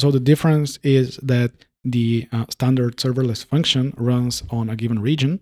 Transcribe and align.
so 0.00 0.10
the 0.10 0.20
difference 0.20 0.78
is 0.82 1.16
that 1.22 1.50
the 1.84 2.28
uh, 2.32 2.44
standard 2.50 2.96
serverless 2.96 3.44
function 3.44 3.94
runs 3.96 4.42
on 4.50 4.68
a 4.68 4.76
given 4.76 4.98
region, 5.00 5.40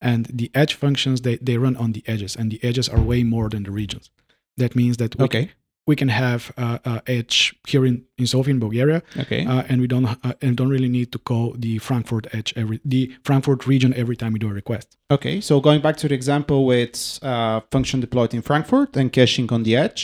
and 0.00 0.26
the 0.26 0.50
edge 0.54 0.74
functions 0.74 1.20
they, 1.22 1.36
they 1.36 1.56
run 1.58 1.76
on 1.76 1.92
the 1.92 2.02
edges, 2.06 2.36
and 2.36 2.50
the 2.50 2.60
edges 2.68 2.88
are 2.88 3.00
way 3.00 3.22
more 3.24 3.48
than 3.48 3.62
the 3.64 3.70
regions. 3.70 4.10
That 4.56 4.74
means 4.76 4.96
that 4.98 5.16
we, 5.18 5.24
Okay. 5.24 5.50
we 5.86 5.96
can 5.96 6.08
have 6.08 6.52
uh, 6.56 6.78
uh, 6.84 7.00
edge 7.06 7.54
here 7.66 7.84
in, 7.84 8.04
in 8.18 8.26
Sofia 8.26 8.52
in 8.54 8.60
Bulgaria, 8.60 9.02
Okay. 9.18 9.44
uh, 9.46 9.62
and 9.68 9.80
we 9.80 9.86
don't 9.86 10.06
uh, 10.06 10.34
and 10.42 10.56
don't 10.56 10.68
really 10.76 10.88
need 10.98 11.10
to 11.12 11.18
call 11.18 11.54
the 11.64 11.78
Frankfurt 11.78 12.24
edge 12.38 12.52
every 12.56 12.78
the 12.84 13.02
Frankfurt 13.24 13.66
region 13.66 13.92
every 14.02 14.16
time 14.16 14.32
we 14.32 14.38
do 14.38 14.48
a 14.48 14.52
request. 14.62 14.96
Okay, 15.10 15.40
so 15.40 15.60
going 15.60 15.80
back 15.80 15.96
to 16.02 16.06
the 16.08 16.14
example 16.14 16.58
with 16.66 17.18
uh, 17.22 17.60
function 17.74 18.00
deployed 18.00 18.32
in 18.34 18.42
Frankfurt 18.42 18.96
and 18.96 19.12
caching 19.12 19.46
on 19.52 19.62
the 19.64 19.74
edge, 19.76 20.00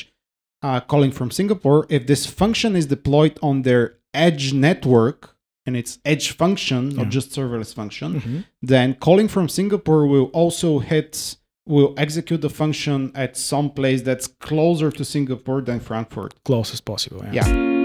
uh, 0.63 0.81
calling 0.81 1.13
from 1.13 1.31
Singapore, 1.31 1.87
if 1.97 2.03
this 2.07 2.27
function 2.27 2.75
is 2.81 2.87
deployed 2.87 3.39
on 3.43 3.63
their 3.63 3.85
edge 4.17 4.53
network 4.53 5.37
and 5.67 5.77
it's 5.77 5.99
edge 6.05 6.31
function, 6.37 6.91
not 6.91 7.09
just 7.09 7.31
serverless 7.33 7.75
function, 7.75 8.21
Mhm. 8.21 8.45
then 8.63 8.95
calling 8.95 9.29
from 9.29 9.49
Singapore 9.49 10.07
will 10.07 10.31
also 10.33 10.79
hit 10.79 11.37
will 11.69 11.95
execute 11.97 12.41
the 12.43 12.49
function 12.49 13.11
at 13.17 13.37
some 13.37 13.69
place 13.71 14.01
that's 14.03 14.29
closer 14.29 14.89
to 14.93 15.05
Singapore 15.05 15.61
than 15.61 15.81
Frankfurt. 15.81 16.33
Close 16.45 16.73
as 16.73 16.81
possible. 16.81 17.21
Yeah. 17.33 17.33
Yeah. 17.49 17.76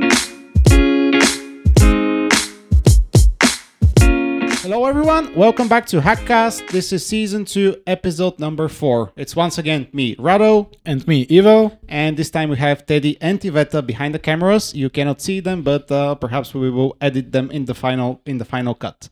Hello, 4.61 4.85
everyone. 4.85 5.33
Welcome 5.35 5.67
back 5.67 5.87
to 5.87 5.99
Hackcast. 5.99 6.69
This 6.69 6.93
is 6.93 7.03
season 7.03 7.45
two, 7.45 7.81
episode 7.87 8.37
number 8.39 8.67
four. 8.67 9.11
It's 9.15 9.35
once 9.35 9.57
again 9.57 9.87
me, 9.91 10.15
Rado, 10.17 10.71
And 10.85 11.05
me, 11.07 11.25
Ivo. 11.31 11.77
and 11.89 12.15
this 12.15 12.29
time 12.29 12.49
we 12.51 12.57
have 12.57 12.85
Teddy 12.85 13.17
and 13.21 13.39
Tiveta 13.39 13.83
behind 13.85 14.13
the 14.13 14.19
cameras. 14.19 14.75
You 14.75 14.91
cannot 14.91 15.19
see 15.19 15.39
them, 15.39 15.63
but 15.63 15.91
uh, 15.91 16.13
perhaps 16.13 16.53
we 16.53 16.69
will 16.69 16.95
edit 17.01 17.31
them 17.31 17.49
in 17.49 17.65
the 17.65 17.73
final 17.73 18.21
in 18.27 18.37
the 18.37 18.45
final 18.45 18.75
cut. 18.75 19.09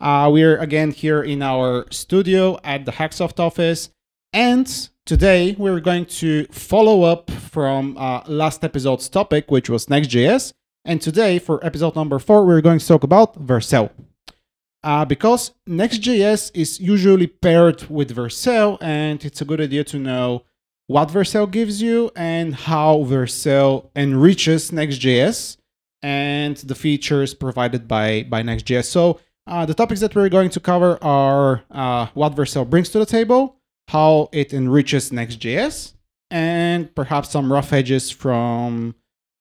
Uh, 0.00 0.30
we're 0.32 0.56
again 0.58 0.92
here 0.92 1.22
in 1.22 1.42
our 1.42 1.84
studio 1.90 2.58
at 2.62 2.84
the 2.84 2.92
Hacksoft 2.92 3.40
office, 3.40 3.90
and 4.32 4.88
today 5.04 5.56
we're 5.58 5.80
going 5.80 6.06
to 6.22 6.44
follow 6.46 7.02
up 7.02 7.28
from 7.30 7.96
uh, 7.98 8.22
last 8.28 8.62
episode's 8.62 9.08
topic, 9.08 9.50
which 9.50 9.68
was 9.68 9.90
Next.js. 9.90 10.52
And 10.84 11.00
today, 11.02 11.38
for 11.40 11.64
episode 11.64 11.96
number 11.96 12.18
four, 12.20 12.44
we're 12.46 12.60
going 12.60 12.78
to 12.78 12.86
talk 12.86 13.02
about 13.02 13.44
Vercel. 13.44 13.90
Uh, 14.84 15.04
because 15.04 15.52
Next.js 15.66 16.50
is 16.54 16.80
usually 16.80 17.28
paired 17.28 17.88
with 17.88 18.14
Vercel, 18.16 18.78
and 18.80 19.24
it's 19.24 19.40
a 19.40 19.44
good 19.44 19.60
idea 19.60 19.84
to 19.84 19.98
know 19.98 20.44
what 20.88 21.08
Vercel 21.08 21.50
gives 21.50 21.80
you 21.80 22.10
and 22.16 22.54
how 22.54 22.98
Vercel 23.04 23.90
enriches 23.94 24.72
Next.js 24.72 25.56
and 26.02 26.56
the 26.56 26.74
features 26.74 27.32
provided 27.32 27.86
by, 27.86 28.24
by 28.24 28.42
Next.js. 28.42 28.86
So, 28.86 29.20
uh, 29.46 29.66
the 29.66 29.74
topics 29.74 30.00
that 30.00 30.14
we're 30.14 30.28
going 30.28 30.50
to 30.50 30.60
cover 30.60 30.98
are 31.02 31.62
uh, 31.70 32.06
what 32.14 32.34
Vercel 32.34 32.68
brings 32.68 32.88
to 32.90 32.98
the 32.98 33.06
table, 33.06 33.56
how 33.88 34.28
it 34.32 34.52
enriches 34.52 35.12
Next.js, 35.12 35.94
and 36.30 36.92
perhaps 36.94 37.30
some 37.30 37.52
rough 37.52 37.72
edges 37.72 38.10
from 38.10 38.94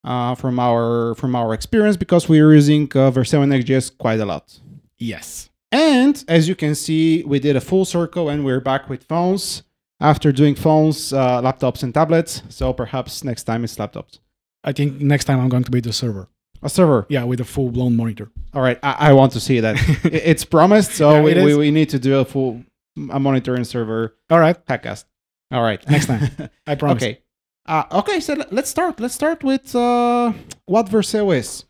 uh, 0.04 0.34
from 0.36 0.60
our 0.60 1.14
from 1.16 1.36
our 1.36 1.54
experience 1.54 1.98
because 1.98 2.28
we're 2.28 2.54
using 2.54 2.84
uh, 2.84 3.12
Vercel 3.12 3.42
and 3.42 3.52
Next.js 3.52 3.98
quite 3.98 4.20
a 4.20 4.26
lot. 4.26 4.60
Yes. 5.02 5.50
And 5.72 6.24
as 6.28 6.48
you 6.48 6.56
can 6.56 6.76
see, 6.76 7.24
we 7.24 7.40
did 7.40 7.56
a 7.56 7.62
full 7.62 7.86
circle 7.86 8.30
and 8.30 8.46
we're 8.46 8.60
back 8.62 8.88
with 8.90 9.04
phones. 9.06 9.64
After 10.00 10.32
doing 10.32 10.56
phones, 10.56 11.14
uh, 11.14 11.42
laptops, 11.42 11.84
and 11.84 11.94
tablets. 11.94 12.42
So 12.50 12.74
perhaps 12.74 13.24
next 13.24 13.44
time 13.44 13.64
it's 13.64 13.76
laptops. 13.78 14.20
I 14.64 14.72
think 14.74 15.00
next 15.00 15.26
time 15.26 15.40
I'm 15.40 15.50
going 15.50 15.64
to 15.64 15.72
be 15.72 15.80
the 15.80 15.94
server. 15.94 16.28
A 16.64 16.70
server. 16.70 17.06
Yeah, 17.10 17.24
with 17.24 17.40
a 17.40 17.44
full 17.44 17.70
blown 17.72 17.96
monitor. 17.96 18.32
All 18.54 18.62
right. 18.62 18.80
I, 18.84 19.10
I 19.10 19.14
want 19.14 19.32
to 19.34 19.40
see 19.40 19.60
that. 19.60 19.76
It's 20.06 20.44
promised. 20.46 20.92
So 20.94 21.14
Yeah, 21.16 21.22
we, 21.24 21.46
we, 21.46 21.56
we 21.56 21.72
need 21.72 21.90
to 21.90 22.00
do 22.00 22.20
a 22.20 22.26
full 22.26 22.64
a 23.12 23.20
monitoring 23.20 23.64
server 23.64 24.16
All 24.30 24.40
right. 24.40 24.58
hackcast. 24.66 25.06
All 25.52 25.62
right. 25.62 25.88
Next 25.90 26.08
time. 26.08 26.30
I 26.68 26.76
promise. 26.76 27.02
okay. 27.04 27.22
Uh, 27.66 27.84
okay. 27.92 28.20
So 28.20 28.34
let- 28.34 28.52
let's 28.54 28.70
start. 28.70 29.00
Let's 29.00 29.14
start 29.16 29.44
with 29.44 29.76
uh, 29.76 30.34
what 30.66 30.88
Vercel 30.88 31.36
is. 31.36 31.66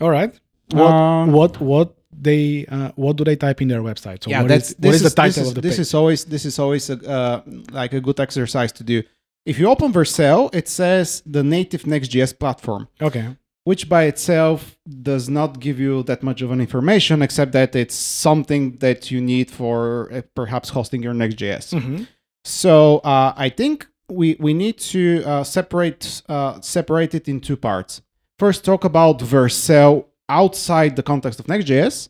All 0.00 0.10
right. 0.10 0.38
What 0.72 0.90
Um, 0.92 1.32
what 1.32 1.60
what 1.60 1.94
they 2.20 2.66
uh, 2.70 2.90
what 2.96 3.16
do 3.16 3.24
they 3.24 3.36
type 3.36 3.60
in 3.62 3.68
their 3.68 3.82
website? 3.82 4.22
So 4.24 4.30
yeah, 4.30 4.42
what 4.42 4.48
that's 4.48 4.70
is- 4.70 4.76
this 4.76 4.88
what 4.88 4.94
is 4.94 5.00
the 5.02 5.04
this 5.08 5.14
title 5.14 5.42
is, 5.42 5.48
of 5.48 5.54
the 5.54 5.60
this 5.60 5.74
page? 5.76 5.80
is 5.80 5.94
always 5.94 6.24
this 6.24 6.44
is 6.44 6.58
always 6.58 6.90
a, 6.90 6.96
uh, 7.08 7.40
like 7.72 7.92
a 7.92 8.00
good 8.00 8.18
exercise 8.20 8.72
to 8.72 8.84
do. 8.84 9.02
If 9.44 9.58
you 9.58 9.68
open 9.68 9.92
Vercel, 9.92 10.54
it 10.54 10.68
says 10.68 11.22
the 11.26 11.42
native 11.42 11.84
Next.js 11.86 12.38
platform, 12.38 12.86
okay. 13.00 13.36
which 13.64 13.88
by 13.88 14.04
itself 14.04 14.78
does 15.02 15.28
not 15.28 15.58
give 15.58 15.80
you 15.80 16.04
that 16.04 16.22
much 16.22 16.42
of 16.42 16.50
an 16.52 16.60
information, 16.60 17.22
except 17.22 17.50
that 17.52 17.74
it's 17.74 17.96
something 17.96 18.76
that 18.78 19.10
you 19.10 19.20
need 19.20 19.50
for 19.50 20.08
uh, 20.12 20.22
perhaps 20.36 20.68
hosting 20.70 21.02
your 21.02 21.14
Next.js. 21.14 21.72
Mhm. 21.74 22.06
So 22.44 22.98
uh, 22.98 23.32
I 23.36 23.48
think 23.48 23.86
we 24.08 24.36
we 24.38 24.52
need 24.54 24.76
to 24.92 25.22
uh, 25.24 25.42
separate 25.44 26.22
uh, 26.28 26.60
separate 26.60 27.12
it 27.14 27.28
in 27.28 27.40
two 27.40 27.56
parts. 27.56 28.00
First, 28.38 28.64
talk 28.64 28.84
about 28.84 29.18
Vercel 29.20 30.04
outside 30.28 30.96
the 30.96 31.02
context 31.02 31.40
of 31.40 31.48
Next.js, 31.48 32.08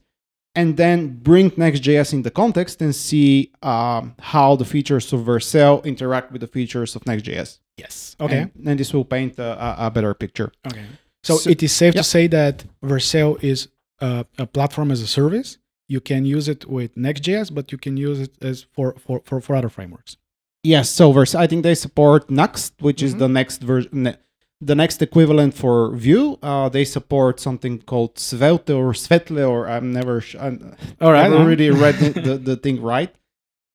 and 0.54 0.76
then 0.76 1.18
bring 1.22 1.50
Next.js 1.56 2.12
in 2.12 2.22
the 2.22 2.30
context 2.30 2.82
and 2.82 2.94
see 2.94 3.52
um, 3.62 4.14
how 4.20 4.56
the 4.56 4.64
features 4.64 5.12
of 5.12 5.20
Vercel 5.20 5.84
interact 5.84 6.30
with 6.32 6.40
the 6.40 6.46
features 6.46 6.94
of 6.96 7.06
Next.js. 7.06 7.58
Yes. 7.78 8.16
Okay. 8.20 8.40
and, 8.40 8.50
and 8.68 8.78
this 8.78 8.92
will 8.92 9.04
paint 9.04 9.38
a, 9.38 9.52
a- 9.82 9.86
a 9.86 9.90
better 9.90 10.12
picture. 10.14 10.52
okay. 10.66 10.84
So, 11.24 11.36
so- 11.36 11.50
it 11.50 11.62
is 11.62 11.72
safe 11.72 11.94
yeah. 11.94 12.02
to 12.02 12.04
say 12.08 12.26
that 12.28 12.64
Vercel 12.84 13.42
is 13.42 13.68
uh, 14.00 14.24
a 14.38 14.46
platform 14.46 14.90
as 14.90 15.00
a 15.00 15.06
service. 15.06 15.58
You 15.88 16.00
can 16.00 16.24
use 16.24 16.48
it 16.48 16.66
with 16.68 16.96
Next.js, 16.96 17.54
but 17.54 17.70
you 17.72 17.78
can 17.78 17.96
use 17.96 18.18
it 18.20 18.32
as 18.42 18.62
for 18.74 18.94
for 18.98 19.20
for, 19.24 19.40
for 19.40 19.54
other 19.56 19.68
frameworks. 19.68 20.16
Yes, 20.64 20.88
so 20.90 21.12
Vercel, 21.12 21.38
I 21.40 21.46
think 21.46 21.62
they 21.64 21.74
support 21.74 22.28
Nuxt, 22.28 22.72
which 22.80 23.02
is 23.02 23.14
Mhm. 23.14 23.18
the 23.18 23.28
next 23.28 23.62
version. 23.62 24.16
The 24.64 24.76
next 24.76 25.02
equivalent 25.02 25.54
for 25.54 25.90
Vue, 25.96 26.38
uh, 26.40 26.68
they 26.68 26.84
support 26.84 27.40
something 27.40 27.80
called 27.80 28.16
Svelte 28.16 28.70
or 28.70 28.92
Svetle, 28.92 29.48
or 29.48 29.68
I'm 29.68 29.92
never, 29.92 30.22
I'm, 30.38 30.76
All 31.00 31.10
right. 31.10 31.28
never 31.28 31.42
uh, 31.42 31.46
really 31.46 31.70
read 31.70 31.96
the, 31.96 32.38
the, 32.44 32.56
thing 32.56 32.80
right. 32.80 33.12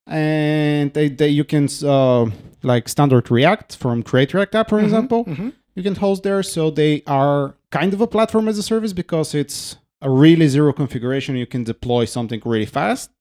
And 0.06 0.94
they, 0.94 1.10
they 1.10 1.28
you 1.28 1.44
can 1.44 1.68
uh, 1.84 2.28
like 2.64 2.88
standard 2.88 3.30
React 3.30 3.76
from 3.76 4.02
Create 4.02 4.34
React 4.34 4.56
app, 4.56 4.70
for 4.70 4.80
mhm, 4.80 4.84
example, 4.86 5.26
mhm. 5.26 5.52
you 5.76 5.84
can 5.84 5.96
host 5.96 6.24
there. 6.24 6.42
So 6.42 6.72
they 6.72 7.04
are 7.06 7.56
kind 7.70 7.94
of 7.94 8.00
a 8.00 8.08
platform 8.08 8.48
as 8.48 8.58
a 8.58 8.64
service 8.64 8.94
because 8.94 9.36
it's 9.36 9.76
a 10.02 10.10
really 10.10 10.48
zero 10.48 10.72
configuration. 10.72 11.36
You 11.36 11.48
can 11.48 11.66
deploy 11.66 12.06
something 12.06 12.42
really 12.46 12.66
fast, 12.66 13.12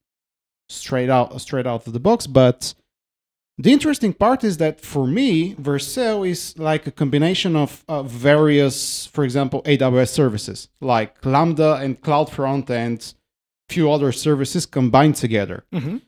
straight 0.69 1.09
out 1.09 1.39
straight 1.41 1.67
out 1.67 1.85
of 1.85 1.91
the 1.91 1.99
box. 1.99 2.27
But 2.27 2.73
the 3.57 3.71
interesting 3.73 4.13
part 4.13 4.43
is 4.43 4.57
that 4.57 4.81
for 4.81 5.07
me, 5.07 5.55
Vercel 5.55 6.27
is 6.27 6.57
like 6.57 6.85
a 6.87 6.91
combination 6.91 7.55
of 7.55 7.83
uh, 7.87 8.03
various, 8.03 9.07
for 9.07 9.23
example, 9.23 9.61
AWS 9.63 10.09
services 10.09 10.69
like 10.79 11.25
Lambda 11.25 11.75
and 11.75 11.99
CloudFront 12.01 12.69
and 12.69 13.13
few 13.69 13.91
other 13.91 14.11
services 14.11 14.65
combined 14.65 15.15
together. 15.15 15.65
Mhm. 15.73 16.01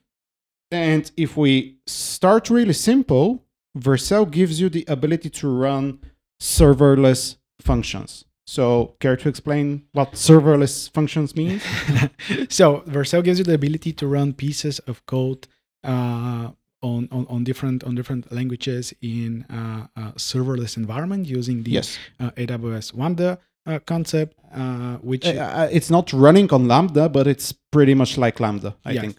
And 0.72 1.12
if 1.18 1.36
we 1.36 1.78
start 1.88 2.50
really 2.50 2.74
simple, 2.74 3.44
Vercel 3.78 4.30
gives 4.30 4.62
you 4.62 4.70
the 4.70 4.86
ability 4.88 5.30
to 5.30 5.48
run 5.50 6.00
serverless 6.40 7.38
functions. 7.60 8.26
So, 8.46 8.96
care 9.00 9.16
to 9.18 9.30
explain 9.30 9.84
what 9.92 10.14
serverless 10.14 10.90
functions 10.92 11.36
mean? 11.36 11.60
so 12.50 12.82
Vercel 12.88 13.24
gives 13.24 13.40
you 13.40 13.46
the 13.46 13.54
ability 13.54 13.94
to 13.94 14.08
run 14.08 14.34
pieces 14.34 14.80
of 14.80 15.06
code 15.06 15.48
uh, 15.84 16.52
on, 16.82 17.08
on 17.12 17.26
on 17.28 17.44
different 17.44 17.84
on 17.84 17.96
different 17.96 18.32
languages 18.32 18.94
in 19.02 19.46
a 19.50 20.14
serverless 20.18 20.78
environment 20.78 21.28
using 21.28 21.64
the 21.64 21.72
yes. 21.72 21.98
uh, 22.20 22.32
AWS 22.32 22.98
Lambda 22.98 23.38
uh, 23.66 23.80
concept, 23.86 24.38
uh, 24.54 24.96
which 24.98 25.24
it's 25.26 25.90
not 25.90 26.12
running 26.14 26.50
on 26.52 26.68
Lambda, 26.68 27.10
but 27.10 27.28
it's 27.28 27.52
pretty 27.72 27.94
much 27.94 28.18
like 28.18 28.40
Lambda, 28.40 28.76
I 28.86 28.92
Yes. 28.94 29.02
think. 29.02 29.18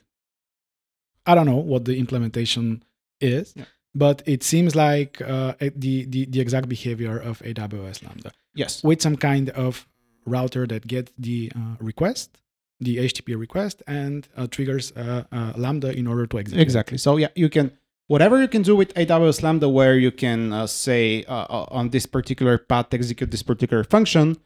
I 1.27 1.35
don't 1.35 1.47
know 1.47 1.57
what 1.73 1.85
the 1.85 1.97
implementation 1.99 2.83
is, 3.21 3.53
Yeah. 3.57 3.65
but 3.95 4.23
it 4.27 4.43
seems 4.43 4.75
like 4.75 5.21
uh, 5.21 5.53
the, 5.77 6.07
the 6.07 6.25
the 6.27 6.41
exact 6.41 6.69
behavior 6.69 7.19
of 7.19 7.41
AWS 7.43 8.03
Lambda 8.03 8.33
Yes. 8.55 8.83
with 8.83 9.01
some 9.03 9.17
kind 9.17 9.51
of 9.51 9.87
router 10.27 10.67
that 10.67 10.87
gets 10.87 11.13
the 11.19 11.53
uh, 11.55 11.77
request, 11.79 12.39
the 12.81 12.97
HTTP 12.99 13.39
request, 13.39 13.83
and 13.87 14.29
uh, 14.37 14.47
triggers 14.47 14.93
uh, 14.97 15.25
uh, 15.33 15.53
Lambda 15.57 15.97
in 15.97 16.07
order 16.07 16.27
to 16.27 16.39
execute. 16.39 16.63
Exactly. 16.63 16.99
So, 16.99 17.17
yeah, 17.17 17.29
you 17.35 17.49
can, 17.49 17.73
whatever 18.07 18.41
you 18.41 18.49
can 18.49 18.63
do 18.63 18.75
with 18.75 18.95
AWS 18.95 19.43
Lambda, 19.43 19.69
where 19.69 19.97
you 19.99 20.11
can 20.11 20.53
uh, 20.53 20.67
say 20.67 21.25
uh, 21.25 21.35
uh, 21.35 21.67
on 21.71 21.91
this 21.91 22.07
particular 22.07 22.59
path, 22.59 22.93
execute 22.93 23.31
this 23.31 23.43
particular 23.43 23.85
function, 23.85 24.37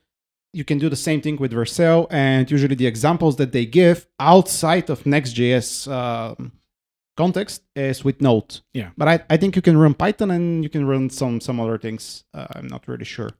you 0.52 0.64
can 0.64 0.78
do 0.78 0.88
the 0.88 0.96
same 0.96 1.20
thing 1.20 1.36
with 1.36 1.52
Vercel. 1.52 2.06
And 2.10 2.50
usually 2.50 2.74
the 2.74 2.86
examples 2.86 3.36
that 3.36 3.52
they 3.52 3.66
give 3.66 4.06
outside 4.18 4.90
of 4.90 5.04
Next.js 5.06 5.90
um 5.90 6.52
context 7.16 7.62
is 7.76 8.04
with 8.04 8.20
Node. 8.20 8.60
Yeah. 8.72 8.90
But 8.96 9.08
I, 9.08 9.20
I 9.30 9.36
think 9.36 9.56
you 9.56 9.62
can 9.62 9.76
run 9.76 9.94
Python 9.94 10.30
and 10.30 10.62
you 10.62 10.70
can 10.70 10.86
run 10.86 11.10
some 11.10 11.40
some 11.40 11.60
other 11.60 11.78
things. 11.78 12.24
Uh, 12.34 12.46
I'm 12.54 12.66
not 12.66 12.86
really 12.88 13.04
sure. 13.04 13.30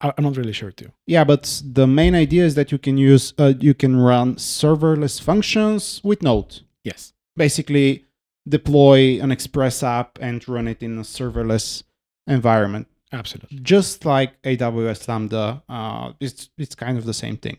I'm 0.00 0.24
not 0.24 0.36
really 0.36 0.52
sure 0.52 0.70
too. 0.70 0.92
Yeah, 1.06 1.24
but 1.24 1.62
the 1.64 1.86
main 1.86 2.14
idea 2.14 2.44
is 2.44 2.54
that 2.54 2.70
you 2.70 2.78
can 2.78 2.98
use 2.98 3.32
uh, 3.38 3.54
you 3.58 3.74
can 3.74 3.96
run 3.96 4.36
serverless 4.36 5.20
functions 5.20 6.00
with 6.04 6.22
Node. 6.22 6.60
Yes. 6.84 7.14
Basically, 7.36 8.04
deploy 8.46 9.20
an 9.20 9.32
Express 9.32 9.82
app 9.82 10.18
and 10.20 10.46
run 10.48 10.68
it 10.68 10.82
in 10.82 10.98
a 10.98 11.02
serverless 11.02 11.82
environment, 12.26 12.88
Absolutely. 13.12 13.58
just 13.60 14.04
like 14.04 14.40
AWS 14.42 15.08
Lambda. 15.08 15.62
Uh, 15.68 16.12
it's 16.20 16.50
it's 16.58 16.74
kind 16.74 16.98
of 16.98 17.04
the 17.04 17.14
same 17.14 17.36
thing. 17.36 17.58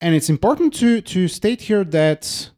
And 0.00 0.14
it's 0.14 0.28
important 0.28 0.74
to 0.74 1.00
to 1.00 1.28
state 1.28 1.62
here 1.62 1.84
that 1.84 2.50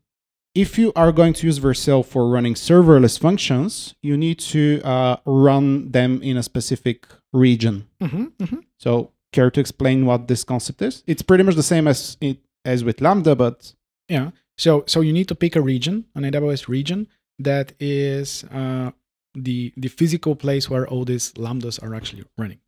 if 0.54 0.78
you 0.78 0.92
are 0.94 1.12
going 1.12 1.32
to 1.34 1.46
use 1.46 1.58
Vercel 1.58 2.04
for 2.04 2.28
running 2.28 2.54
serverless 2.54 3.18
functions, 3.18 3.94
you 4.02 4.16
need 4.16 4.38
to 4.38 4.80
uh, 4.84 5.16
run 5.24 5.90
them 5.90 6.22
in 6.22 6.36
a 6.36 6.42
specific 6.42 7.06
region. 7.32 7.86
hmm 8.00 8.26
hmm 8.40 8.60
So, 8.78 9.10
care 9.32 9.50
to 9.50 9.60
explain 9.60 10.06
what 10.06 10.28
this 10.28 10.44
concept 10.44 10.80
is? 10.82 11.02
It's 11.06 11.22
pretty 11.22 11.42
much 11.44 11.56
the 11.56 11.62
same 11.62 11.88
as 11.88 12.16
it, 12.20 12.38
as 12.64 12.84
with 12.84 13.00
Lambda, 13.00 13.34
but 13.34 13.74
Yeah. 14.08 14.30
So 14.56 14.84
so 14.86 15.00
you 15.00 15.12
need 15.12 15.26
to 15.28 15.34
pick 15.34 15.56
a 15.56 15.60
region, 15.60 16.04
an 16.14 16.22
AWS 16.22 16.68
region 16.68 17.08
that 17.40 17.72
is 17.80 18.44
uh, 18.52 18.92
the 19.34 19.72
the 19.76 19.88
physical 19.88 20.36
place 20.36 20.70
where 20.70 20.86
all 20.86 21.04
these 21.04 21.32
lambdas 21.34 21.82
are 21.82 21.92
actually 21.94 22.24
running. 22.38 22.60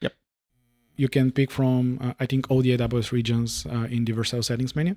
Yep. 0.00 0.12
You 0.96 1.08
can 1.08 1.30
pick 1.30 1.50
from 1.52 1.98
uh, 2.00 2.14
I 2.18 2.26
think 2.26 2.50
all 2.50 2.62
the 2.62 2.76
AWS 2.76 3.12
regions 3.12 3.64
uh, 3.66 3.86
in 3.88 4.04
the 4.06 4.12
Vercel 4.12 4.42
settings 4.42 4.74
menu. 4.74 4.96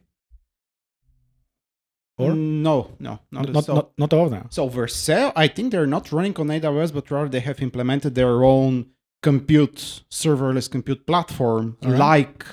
Or 2.18 2.32
Mm, 2.32 2.62
no, 2.62 2.92
no, 3.00 3.20
not, 3.32 3.50
not, 3.50 3.66
so. 3.66 3.74
not 3.76 3.92
not 3.98 4.14
all 4.14 4.26
of 4.26 4.32
them. 4.32 4.48
So 4.52 4.70
Vercel, 4.70 5.32
I 5.36 5.48
think 5.48 5.72
they're 5.72 5.88
not 5.88 6.12
running 6.12 6.36
on 6.38 6.48
AWS, 6.48 6.94
but 6.94 7.10
rather 7.10 7.28
they 7.30 7.40
have 7.40 7.60
implemented 7.62 8.14
their 8.16 8.44
own 8.44 8.88
compute 9.24 10.04
serverless 10.12 10.70
compute 10.70 11.08
platform 11.08 11.78
Alright. 11.84 12.00
like 12.00 12.46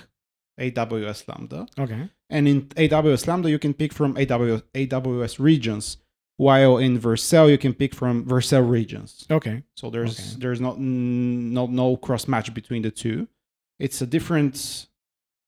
AWS 0.59 1.29
Lambda. 1.29 1.67
Okay. 1.79 2.09
And 2.31 2.47
in 2.49 2.62
AWS 2.69 3.27
Lambda, 3.27 3.51
you 3.51 3.59
can 3.59 3.75
pick 3.75 3.93
from 3.93 4.15
AWS, 4.15 4.62
AWS 4.75 5.39
regions, 5.39 5.97
while 6.37 6.79
in 6.79 6.99
Vercel, 6.99 7.51
you 7.51 7.59
can 7.59 7.75
pick 7.75 7.95
from 7.95 8.25
Vercel 8.25 8.67
regions. 8.69 9.27
Okay. 9.31 9.63
So 9.75 9.91
there's 9.91 10.19
Okay. 10.19 10.41
there's 10.41 10.61
not 10.61 10.79
no 10.79 11.67
no 11.67 11.97
cross 11.99 12.27
match 12.29 12.55
between 12.55 12.83
the 12.83 12.91
two. 12.91 13.29
It's 13.79 14.01
a 14.01 14.06
different 14.06 14.87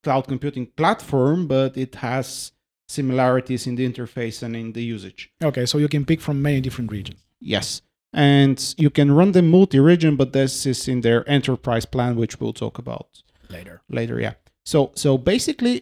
cloud 0.03 0.27
computing 0.27 0.67
platform, 0.77 1.47
but 1.47 1.77
it 1.79 1.95
has 1.97 2.53
similarities 2.93 3.67
in 3.67 3.75
the 3.79 3.85
interface 3.91 4.43
and 4.43 4.53
in 4.63 4.73
the 4.73 4.85
usage. 4.97 5.21
Okay. 5.43 5.65
So 5.67 5.79
you 5.79 5.89
can 5.89 6.05
pick 6.05 6.21
from 6.21 6.37
many 6.49 6.61
different 6.61 6.91
regions. 6.99 7.21
Yes. 7.41 7.83
And 8.13 8.59
you 8.77 8.91
can 8.91 9.09
run 9.19 9.33
them 9.33 9.49
multi-region, 9.51 10.17
but 10.17 10.33
this 10.33 10.67
is 10.67 10.87
in 10.87 11.01
their 11.01 11.21
enterprise 11.29 11.87
plan, 11.95 12.17
which 12.17 12.35
we'll 12.41 12.53
talk 12.65 12.79
about 12.79 13.09
Later. 13.49 13.77
later. 13.89 14.17
Yeah. 14.21 14.35
So 14.65 14.79
so 14.95 15.11
basically, 15.19 15.75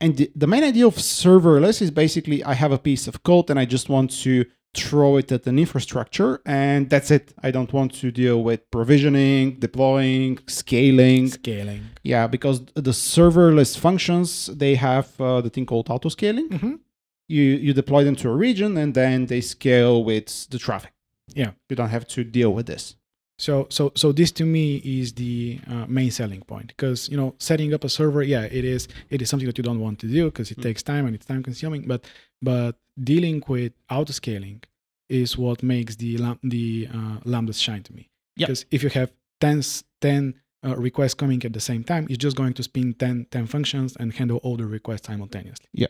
and 0.00 0.16
the, 0.18 0.30
the 0.42 0.46
main 0.46 0.64
idea 0.64 0.86
of 0.86 0.96
serverless 0.96 1.80
is 1.80 1.90
basically 1.90 2.38
I 2.44 2.54
have 2.54 2.72
a 2.72 2.78
piece 2.78 3.04
of 3.08 3.22
code 3.22 3.48
and 3.50 3.58
I 3.58 3.64
just 3.64 3.88
want 3.88 4.10
to 4.24 4.44
throw 4.74 5.16
it 5.18 5.30
at 5.30 5.46
an 5.46 5.58
infrastructure 5.58 6.40
and 6.46 6.88
that's 6.88 7.10
it. 7.10 7.34
I 7.42 7.50
don't 7.50 7.72
want 7.72 7.92
to 8.00 8.10
deal 8.10 8.42
with 8.42 8.70
provisioning, 8.70 9.58
deploying, 9.58 10.38
scaling. 10.46 11.28
Scaling. 11.28 11.82
Yeah, 12.02 12.26
because 12.26 12.64
the 12.74 12.92
serverless 12.92 13.78
functions 13.78 14.46
they 14.46 14.74
have 14.76 15.08
uh, 15.20 15.40
the 15.42 15.50
thing 15.50 15.66
called 15.66 15.88
auto 15.90 16.08
scaling. 16.08 16.48
hmm 16.50 16.74
You 17.28 17.42
you 17.66 17.72
deploy 17.72 18.02
them 18.04 18.16
to 18.16 18.28
a 18.30 18.36
region 18.46 18.76
and 18.82 18.94
then 18.94 19.26
they 19.26 19.40
scale 19.40 20.02
with 20.04 20.48
the 20.50 20.58
traffic. 20.58 20.92
Yeah. 21.34 21.52
You 21.68 21.76
don't 21.76 21.90
have 21.90 22.06
to 22.14 22.24
deal 22.24 22.52
with 22.56 22.66
this. 22.66 22.96
So 23.46 23.66
so 23.76 23.82
so 24.02 24.06
this 24.20 24.30
to 24.40 24.44
me 24.56 24.66
is 25.00 25.06
the 25.22 25.58
uh, 25.72 25.84
main 25.98 26.10
selling 26.18 26.42
point 26.52 26.68
because 26.74 27.00
you 27.12 27.16
know 27.20 27.30
setting 27.48 27.70
up 27.76 27.82
a 27.84 27.88
server, 27.98 28.22
yeah, 28.34 28.44
it 28.58 28.64
is 28.74 28.82
it 29.14 29.20
is 29.22 29.26
something 29.30 29.48
that 29.50 29.58
you 29.58 29.64
don't 29.68 29.80
want 29.86 29.98
to 30.04 30.06
do 30.18 30.22
because 30.30 30.48
it 30.52 30.58
Mm. 30.58 30.62
takes 30.68 30.82
time 30.92 31.04
and 31.06 31.12
it's 31.16 31.26
time 31.32 31.42
consuming. 31.42 31.82
But 31.92 32.00
but 32.50 32.72
dealing 33.12 33.38
with 33.52 33.72
auto 33.96 34.12
scaling 34.12 34.58
is 35.08 35.30
what 35.44 35.58
makes 35.74 35.92
the 36.02 36.10
the 36.54 36.66
uh, 36.96 37.16
lambdas 37.32 37.58
shine 37.66 37.82
to 37.88 37.92
me. 37.98 38.04
Yep. 38.36 38.46
Because 38.48 38.64
if 38.70 38.80
you 38.84 38.90
have 39.00 39.10
10, 39.40 39.58
s- 39.58 39.82
10 40.00 40.34
uh, 40.64 40.76
requests 40.88 41.14
coming 41.22 41.44
at 41.44 41.52
the 41.52 41.60
same 41.70 41.82
time, 41.92 42.06
it's 42.08 42.22
just 42.26 42.36
going 42.36 42.54
to 42.54 42.62
spin 42.62 42.94
10, 42.94 43.26
10 43.30 43.46
functions 43.46 43.96
and 44.00 44.12
handle 44.14 44.38
all 44.44 44.56
the 44.56 44.64
requests 44.78 45.06
simultaneously. 45.06 45.66
Yeah. 45.82 45.88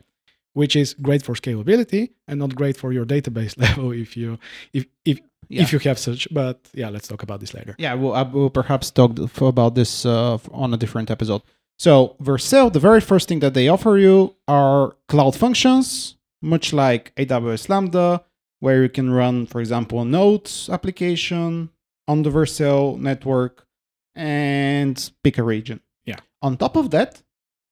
Which 0.55 0.77
is 0.77 0.95
great 0.95 1.23
for 1.23 1.35
scalability 1.35 2.11
and 2.29 2.39
not 2.41 2.55
great 2.55 2.77
for 2.77 2.93
your 2.93 3.07
database 3.07 3.57
level 3.65 3.93
if 3.93 4.17
you 4.17 4.39
if 4.73 4.85
if 5.05 5.19
Yeah. 5.49 5.63
if 5.63 5.73
you 5.73 5.79
have 5.89 5.99
such. 5.99 6.29
But 6.31 6.59
yeah, 6.75 6.91
let's 6.93 7.09
talk 7.09 7.23
about 7.23 7.41
this 7.41 7.53
later. 7.55 7.75
Yeah, 7.79 7.95
we'll, 8.01 8.15
I 8.15 8.23
will 8.23 8.51
perhaps 8.51 8.91
talk 8.91 9.19
about 9.41 9.75
this 9.75 10.05
uh, 10.07 10.39
on 10.53 10.73
a 10.75 10.77
different 10.77 11.11
episode. 11.11 11.43
So, 11.79 12.17
Vercel, 12.23 12.71
the 12.73 12.79
very 12.81 13.01
first 13.01 13.29
thing 13.29 13.41
that 13.41 13.55
they 13.55 13.69
offer 13.69 13.97
you 13.99 14.35
are 14.47 14.95
cloud 15.09 15.35
functions, 15.35 16.17
much 16.41 16.73
like 16.73 17.13
AWS 17.17 17.69
Lambda, 17.69 18.23
where 18.61 18.83
you 18.83 18.89
can 18.89 19.11
run, 19.11 19.47
for 19.47 19.61
example, 19.61 20.01
a 20.01 20.05
Nodes 20.05 20.69
application 20.71 21.71
on 22.07 22.23
the 22.23 22.31
Vercel 22.31 22.99
network 22.99 23.67
and 24.15 25.11
pick 25.25 25.39
a 25.39 25.43
region. 25.43 25.81
Yeah. 26.05 26.21
On 26.41 26.57
top 26.57 26.77
of 26.77 26.91
that, 26.91 27.23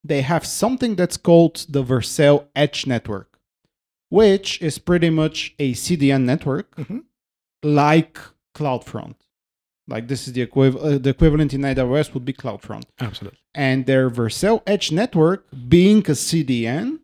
they 0.05 0.23
have 0.23 0.47
something 0.47 0.95
that's 0.95 1.17
called 1.17 1.67
the 1.69 1.83
Vercel 1.85 2.47
Edge 2.57 2.87
Network, 2.87 3.39
which 4.09 4.61
is 4.63 4.79
pretty 4.79 5.11
much 5.11 5.55
a 5.59 5.73
CDN 5.75 6.25
network 6.25 6.75
Mhm. 6.77 7.05
like 7.63 8.19
CloudFront. 8.55 9.15
Like 9.87 10.09
this 10.09 10.27
is 10.29 10.33
the, 10.35 10.47
equiv- 10.47 10.77
uh, 10.83 10.99
the 10.99 11.11
equivalent 11.11 11.53
in 11.53 11.63
AWS 11.65 12.15
would 12.15 12.25
be 12.25 12.33
CloudFront. 12.33 12.85
Absolutely. 13.01 13.39
And 13.55 13.87
their 13.87 14.09
Vercel 14.09 14.63
Edge 14.67 14.93
network, 14.93 15.47
being 15.69 15.99
a 16.09 16.15
CDN, 16.15 17.01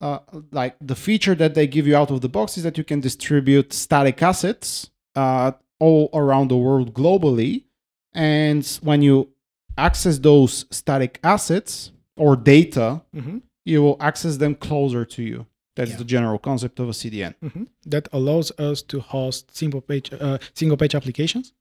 uh, 0.00 0.20
like 0.52 0.76
the 0.80 0.94
feature 0.94 1.34
that 1.34 1.54
they 1.54 1.66
give 1.66 1.86
you 1.86 1.96
out 1.96 2.10
of 2.10 2.20
the 2.20 2.28
box 2.28 2.56
is 2.56 2.62
that 2.64 2.78
you 2.78 2.84
can 2.84 3.00
distribute 3.00 3.72
static 3.72 4.22
assets 4.22 4.90
uh, 5.16 5.52
all 5.80 6.08
around 6.14 6.48
the 6.48 6.56
world 6.56 6.94
globally. 6.94 7.64
And 8.14 8.64
when 8.82 9.02
you 9.02 9.28
access 9.76 10.18
those 10.18 10.64
static 10.70 11.20
assets 11.22 11.92
or 12.18 12.36
data, 12.36 13.02
hmm 13.14 13.38
you 13.64 13.82
will 13.82 13.96
access 14.00 14.38
them 14.38 14.54
closer 14.54 15.04
to 15.04 15.22
you. 15.22 15.44
That's 15.76 15.90
Yeah. 15.90 15.98
the 15.98 16.04
general 16.04 16.38
concept 16.38 16.80
of 16.80 16.88
a 16.88 16.92
CDN. 16.92 17.34
hmm 17.42 17.64
That 17.86 18.08
allows 18.12 18.50
us 18.58 18.82
to 18.90 19.00
host 19.00 19.54
single 19.54 19.80
page 19.82 20.10
uh, 20.12 20.38
single 20.54 20.76
page 20.78 20.94
applications 20.94 21.52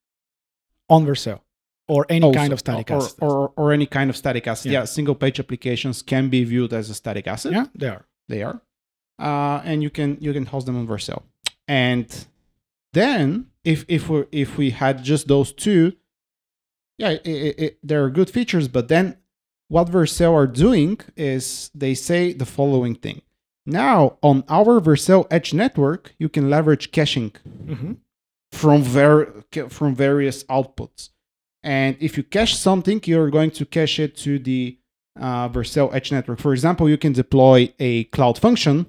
on 0.89 1.05
Vercel 1.05 1.39
or 1.87 2.05
any 2.09 2.25
Oh, 2.25 2.31
kind 2.33 2.53
of 2.53 2.59
static 2.59 2.89
or, 2.91 2.95
asset. 2.97 3.15
or, 3.21 3.51
or 3.57 3.73
any 3.73 3.85
kind 3.85 4.09
of 4.09 4.15
static 4.15 4.47
asset. 4.47 4.71
Yeah. 4.71 4.79
Yeah. 4.81 4.85
single 4.85 5.15
page 5.15 5.37
applications 5.39 6.01
can 6.01 6.29
be 6.29 6.43
viewed 6.45 6.71
as 6.73 6.89
a 6.89 6.93
static 6.93 7.27
asset. 7.27 7.51
yeah, 7.51 7.65
they 7.75 7.89
are. 7.89 8.05
They 8.29 8.41
are, 8.43 8.61
uh, 9.19 9.61
and 9.69 9.83
you 9.83 9.89
can 9.89 10.17
you 10.21 10.31
can 10.33 10.45
host 10.45 10.65
them 10.65 10.77
on 10.77 10.87
Vercel. 10.87 11.23
And 11.67 12.07
then 12.93 13.47
if 13.63 13.83
if 13.87 14.07
we 14.09 14.23
if 14.31 14.57
we 14.57 14.69
had 14.71 15.03
just 15.03 15.27
those 15.27 15.51
two, 15.51 15.93
yeah, 16.97 17.11
it, 17.11 17.27
it, 17.27 17.59
it, 17.59 17.79
there 17.83 18.03
are 18.05 18.09
good 18.09 18.29
features. 18.29 18.67
But 18.67 18.87
then 18.87 19.17
what 19.69 19.87
Vercel 19.87 20.33
are 20.33 20.47
doing 20.47 20.99
is 21.15 21.69
they 21.75 21.93
say 21.93 22.33
the 22.33 22.45
following 22.45 22.95
thing. 22.95 23.21
Now 23.65 24.17
on 24.21 24.43
our 24.47 24.79
Vercel 24.79 25.27
Edge 25.29 25.53
network, 25.53 26.13
you 26.17 26.29
can 26.29 26.49
leverage 26.49 26.91
caching 26.91 27.33
hmm 27.65 27.93
from 28.53 28.81
ver- 28.81 29.43
from 29.69 29.93
various 29.93 30.45
outputs. 30.45 31.09
And 31.63 31.97
if 31.99 32.15
you 32.15 32.23
cache 32.23 32.57
something, 32.57 33.01
you're 33.03 33.29
going 33.29 33.51
to 33.51 33.65
cache 33.65 33.99
it 33.99 34.15
to 34.17 34.39
the 34.39 34.79
uh, 35.19 35.49
Vercel 35.49 35.93
Edge 35.93 36.13
network. 36.13 36.39
For 36.39 36.53
example, 36.53 36.87
you 36.89 36.97
can 36.97 37.11
deploy 37.11 37.73
a 37.77 38.05
cloud 38.05 38.37
function, 38.37 38.85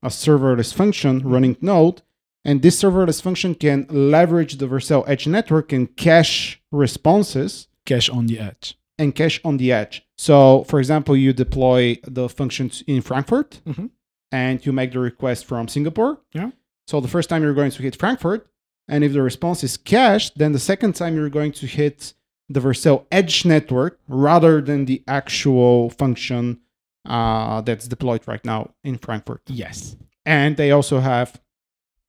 a 0.00 0.08
serverless 0.08 0.72
function 0.72 1.28
running 1.28 1.56
Node, 1.60 2.02
and 2.44 2.62
this 2.62 2.80
serverless 2.80 3.20
function 3.20 3.56
can 3.56 3.86
leverage 3.90 4.58
the 4.58 4.66
Vercel 4.66 5.02
Edge 5.08 5.26
network 5.26 5.72
and 5.72 5.94
cache 5.96 6.62
responses 6.70 7.66
Cache 7.86 8.10
on 8.10 8.26
the 8.26 8.38
edge. 8.38 8.78
And 9.00 9.14
cache 9.20 9.40
on 9.44 9.56
the 9.56 9.72
edge. 9.72 9.94
So, 10.26 10.64
for 10.70 10.78
example, 10.78 11.14
you 11.16 11.32
deploy 11.32 11.98
the 12.18 12.28
functions 12.28 12.74
in 12.86 13.00
Frankfurt 13.02 13.50
Mhm. 13.66 13.90
and 14.30 14.64
you 14.64 14.72
make 14.80 14.92
the 14.92 14.98
request 15.10 15.40
from 15.50 15.66
Singapore. 15.68 16.12
Yeah. 16.38 16.50
So, 16.86 17.00
the 17.00 17.08
first 17.16 17.28
time 17.30 17.42
you're 17.42 17.54
going 17.62 17.70
to 17.76 17.82
hit 17.82 17.96
Frankfurt, 17.96 18.46
and 18.92 19.02
if 19.04 19.12
the 19.12 19.22
response 19.22 19.64
is 19.68 19.76
cached, 19.76 20.32
then 20.38 20.52
the 20.52 20.58
second 20.72 20.92
time 21.00 21.12
you're 21.16 21.30
going 21.40 21.52
to 21.52 21.66
hit 21.66 21.98
the 22.54 22.60
Vercel 22.60 23.06
edge 23.10 23.44
network 23.44 23.98
rather 24.08 24.60
than 24.60 24.84
the 24.84 25.02
actual 25.20 25.90
function 26.02 26.58
uh, 27.06 27.60
that's 27.62 27.88
deployed 27.88 28.22
right 28.28 28.44
now 28.44 28.60
in 28.84 28.98
Frankfurt. 28.98 29.40
Yes. 29.64 29.96
And 30.26 30.56
they 30.58 30.70
also 30.70 31.00
have, 31.00 31.40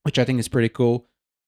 which 0.04 0.20
I 0.20 0.26
think 0.26 0.38
is 0.40 0.50
pretty 0.50 0.68
cool, 0.70 1.08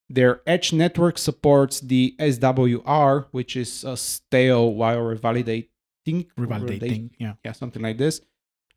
their 0.10 0.42
edge 0.46 0.74
network 0.74 1.18
supports 1.18 1.80
the 1.80 2.16
SWR, 2.20 3.26
which 3.32 3.56
is 3.56 3.84
a 3.84 3.98
stale 3.98 4.74
while 4.74 5.00
revalidating. 5.00 5.68
Revalidating. 6.38 7.12
Yeah. 7.18 7.34
Yeah, 7.44 7.54
something 7.54 7.82
like 7.82 7.98
this. 7.98 8.22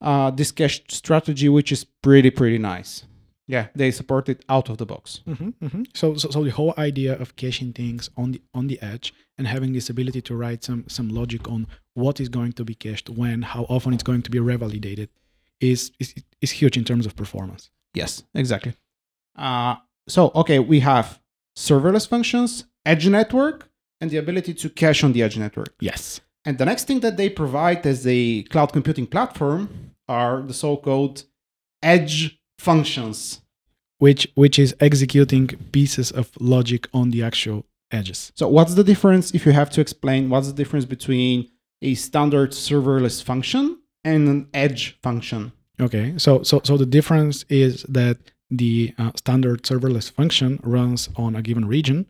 Uh, 0.00 0.30
this 0.30 0.52
cache 0.52 0.82
strategy, 0.88 1.48
which 1.48 1.72
is 1.72 1.84
pretty, 1.84 2.30
pretty 2.30 2.58
nice. 2.58 3.04
Yeah, 3.48 3.68
they 3.76 3.92
support 3.92 4.28
it 4.28 4.44
out 4.48 4.68
of 4.68 4.78
the 4.78 4.86
box. 4.86 5.20
hmm 5.24 5.50
hmm 5.60 5.82
So, 5.94 6.16
so, 6.16 6.30
so 6.30 6.42
the 6.42 6.50
whole 6.50 6.74
idea 6.76 7.16
of 7.16 7.36
caching 7.36 7.72
things 7.72 8.10
on 8.16 8.32
the 8.32 8.42
on 8.52 8.66
the 8.66 8.80
edge 8.82 9.14
and 9.38 9.46
having 9.46 9.72
this 9.72 9.88
ability 9.88 10.20
to 10.22 10.34
write 10.34 10.64
some 10.64 10.84
some 10.88 11.08
logic 11.08 11.48
on 11.48 11.68
what 11.94 12.18
is 12.20 12.28
going 12.28 12.52
to 12.54 12.64
be 12.64 12.74
cached, 12.74 13.08
when, 13.08 13.42
how 13.42 13.62
often 13.68 13.92
it's 13.94 14.02
going 14.02 14.22
to 14.22 14.30
be 14.30 14.38
revalidated, 14.38 15.08
is 15.60 15.92
is, 16.00 16.12
is 16.40 16.50
huge 16.50 16.76
in 16.76 16.84
terms 16.84 17.06
of 17.06 17.14
performance. 17.14 17.70
Yes, 17.94 18.24
exactly. 18.34 18.74
Uh, 19.36 19.76
so, 20.08 20.30
okay, 20.34 20.58
we 20.58 20.80
have 20.80 21.20
serverless 21.56 22.08
functions, 22.08 22.64
edge 22.84 23.08
network, 23.08 23.68
and 24.00 24.10
the 24.10 24.18
ability 24.18 24.54
to 24.54 24.68
cache 24.70 25.02
on 25.02 25.12
the 25.12 25.22
edge 25.22 25.38
network. 25.38 25.74
Yes. 25.80 26.20
And 26.44 26.58
the 26.58 26.64
next 26.64 26.86
thing 26.86 27.00
that 27.00 27.16
they 27.16 27.28
provide 27.28 27.84
as 27.86 28.06
a 28.06 28.44
cloud 28.44 28.72
computing 28.72 29.06
platform 29.06 29.92
are 30.08 30.42
the 30.42 30.54
so-called 30.54 31.24
edge 31.82 32.38
functions. 32.58 33.42
Which 33.98 34.28
which 34.34 34.58
is 34.58 34.76
executing 34.78 35.48
pieces 35.72 36.12
of 36.12 36.30
logic 36.38 36.86
on 36.92 37.10
the 37.10 37.22
actual 37.22 37.64
edges. 37.90 38.30
So 38.34 38.46
what's 38.46 38.74
the 38.74 38.84
difference 38.84 39.32
if 39.32 39.46
you 39.46 39.52
have 39.52 39.70
to 39.70 39.80
explain 39.80 40.28
what's 40.28 40.48
the 40.48 40.52
difference 40.52 40.84
between 40.84 41.48
a 41.80 41.94
standard 41.94 42.50
serverless 42.50 43.22
function 43.22 43.78
and 44.04 44.28
an 44.28 44.48
edge 44.52 44.98
function? 45.02 45.52
Okay. 45.80 46.14
So 46.18 46.42
so 46.42 46.60
so 46.62 46.76
the 46.76 46.86
difference 46.86 47.46
is 47.48 47.84
that 47.84 48.18
the 48.50 48.94
uh, 48.98 49.10
standard 49.16 49.62
serverless 49.62 50.10
function 50.10 50.60
runs 50.62 51.08
on 51.16 51.34
a 51.34 51.42
given 51.42 51.64
region 51.66 52.06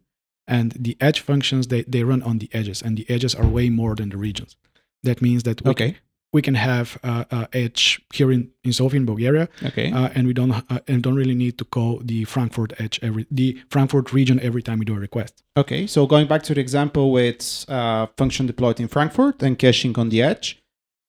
and 0.47 0.73
the 0.73 0.97
edge 1.01 1.21
functions 1.21 1.69
they, 1.69 1.83
they 1.83 2.05
run 2.05 2.23
on 2.23 2.39
the 2.39 2.49
edges 2.53 2.83
and 2.83 2.97
the 2.97 3.09
edges 3.11 3.35
are 3.35 3.47
way 3.47 3.71
more 3.71 3.95
than 3.95 4.11
the 4.11 4.17
regions 4.17 4.57
that 5.03 5.23
means 5.23 5.43
that 5.45 5.63
we, 5.65 5.71
Okay. 5.71 5.97
we 6.33 6.43
can 6.43 6.55
have 6.55 6.99
uh, 7.03 7.25
uh, 7.31 7.47
edge 7.53 8.01
here 8.13 8.31
in, 8.31 8.51
in 8.65 8.73
Sofia 8.73 9.01
in 9.01 9.07
Bulgaria 9.07 9.49
Okay. 9.65 9.91
uh, 9.93 10.11
and 10.15 10.27
we 10.27 10.35
don't 10.35 10.53
uh, 10.53 10.79
and 10.87 11.03
don't 11.03 11.15
really 11.15 11.35
need 11.35 11.57
to 11.59 11.65
call 11.65 12.01
the 12.05 12.25
Frankfurt 12.25 12.73
edge 12.81 13.01
every 13.03 13.27
the 13.31 13.59
Frankfurt 13.71 14.13
region 14.13 14.39
every 14.41 14.63
time 14.63 14.79
we 14.79 14.85
do 14.85 14.95
a 14.95 15.01
request 15.01 15.43
Okay, 15.57 15.87
so 15.87 16.07
going 16.07 16.27
back 16.29 16.43
to 16.43 16.53
the 16.55 16.61
example 16.61 17.11
with 17.13 17.65
uh, 17.69 18.07
function 18.19 18.47
deployed 18.47 18.79
in 18.79 18.89
Frankfurt 18.89 19.43
and 19.43 19.59
caching 19.59 19.99
on 19.99 20.11
the 20.11 20.21
edge, 20.23 20.63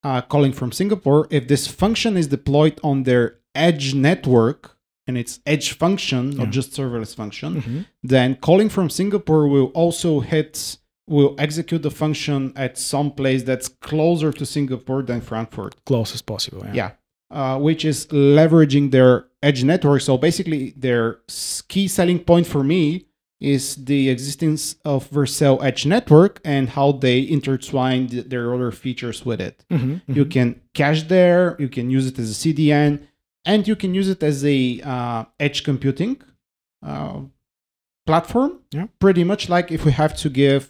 uh, 0.05 0.22
calling 0.22 0.53
from 0.53 0.72
Singapore, 0.72 1.27
if 1.29 1.50
this 1.50 1.67
function 1.67 2.15
is 2.15 2.27
deployed 2.27 2.79
on 2.81 3.03
their 3.03 3.39
edge 3.53 3.93
network 3.93 4.76
and 5.08 5.18
it's 5.18 5.40
edge 5.46 5.72
function, 5.74 6.32
not 6.32 6.50
just 6.50 6.72
serverless 6.74 7.16
function, 7.16 7.86
then 8.04 8.36
calling 8.36 8.70
from 8.70 8.90
Singapore 8.90 9.48
will 9.48 9.68
also 9.74 10.20
hit, 10.20 10.78
will 11.08 11.36
execute 11.38 11.82
the 11.82 11.92
function 11.92 12.52
at 12.56 12.78
some 12.78 13.12
place 13.12 13.44
that's 13.44 13.68
closer 13.70 14.32
to 14.34 14.46
Singapore 14.46 15.02
than 15.04 15.22
Frankfurt. 15.22 15.76
close 15.86 16.14
as 16.14 16.22
possible 16.22 16.62
yeah, 16.66 16.74
Yeah. 16.74 16.92
Uh, 17.30 17.60
which 17.60 17.84
is 17.84 18.06
leveraging 18.08 18.92
their 18.92 19.26
edge 19.44 19.62
network. 19.64 20.02
So 20.02 20.18
basically, 20.18 20.74
their 20.78 21.20
key 21.68 21.88
selling 21.90 22.20
point 22.20 22.48
for 22.48 22.64
me 22.64 23.06
is 23.42 23.76
the 23.76 24.10
existence 24.10 24.78
of 24.84 25.10
Vercel 25.12 25.62
Edge 25.64 25.86
Network 25.86 26.40
and 26.44 26.70
how 26.70 26.94
they 26.94 27.20
intertwine 27.28 28.08
th- 28.08 28.26
their 28.30 28.54
other 28.56 28.72
features 28.72 29.26
with 29.26 29.40
it. 29.42 29.64
Mhm, 29.70 30.02
You 30.08 30.26
mhm. 30.26 30.32
can 30.32 30.62
cache 30.74 31.04
there, 31.04 31.56
you 31.60 31.68
can 31.70 31.90
use 31.92 32.08
it 32.08 32.18
as 32.18 32.32
a 32.32 32.34
CDN, 32.34 33.07
and 33.48 33.68
you 33.68 33.75
can 33.75 33.96
use 33.96 34.10
it 34.10 34.22
as 34.22 34.44
a 34.46 34.82
uh, 34.84 35.24
edge 35.39 35.63
computing 35.63 36.22
uh, 36.84 37.22
platform. 38.06 38.60
Yeah. 38.72 38.88
Pretty 39.00 39.24
much 39.24 39.50
like 39.50 39.72
if 39.72 39.86
we 39.86 39.94
have 39.94 40.16
to 40.18 40.30
give 40.30 40.70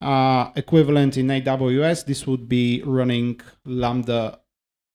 uh, 0.00 0.50
equivalent 0.54 1.16
in 1.16 1.26
AWS, 1.26 2.06
this 2.06 2.26
would 2.26 2.48
be 2.48 2.82
running 2.86 3.40
Lambda 3.64 4.40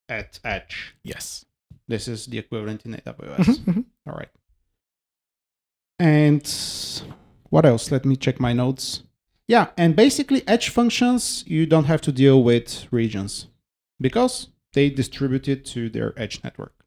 at 0.10 0.39
edge. 0.44 0.96
yes 1.03 1.46
This 1.88 2.08
is 2.08 2.25
the 2.27 2.38
equivalent 2.38 2.86
in 2.86 2.94
AWS. 2.96 3.60
Mhm, 3.60 3.65
mhm. 3.65 3.86
All 4.08 4.13
right. 4.13 4.30
And 6.00 6.44
what 7.50 7.65
else? 7.65 7.91
Let 7.91 8.06
me 8.06 8.15
check 8.15 8.39
my 8.39 8.53
notes. 8.53 9.03
Yeah, 9.48 9.68
and 9.77 9.96
basically 9.96 10.48
edge 10.48 10.70
functions, 10.70 11.44
you 11.46 11.65
don't 11.65 11.86
have 11.86 12.01
to 12.01 12.12
deal 12.12 12.41
with 12.41 12.88
regions 12.91 13.48
because 14.00 14.48
they 14.74 14.89
distribute 14.89 15.48
it 15.50 15.65
to 15.74 15.89
their 15.89 16.13
edge 16.18 16.41
network. 16.44 16.81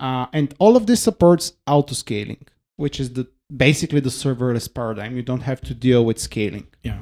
Uh, 0.00 0.26
and 0.32 0.54
all 0.58 0.76
of 0.76 0.86
this 0.86 1.02
supports 1.02 1.52
autoscaling, 1.68 2.42
which 2.76 2.98
is 3.00 3.12
the 3.14 3.26
basically 3.54 4.00
the 4.00 4.10
serverless 4.10 4.72
paradigm. 4.72 5.16
You 5.16 5.22
don't 5.22 5.42
have 5.42 5.60
to 5.62 5.74
deal 5.74 6.04
with 6.04 6.18
scaling. 6.18 6.66
Yeah. 6.82 6.98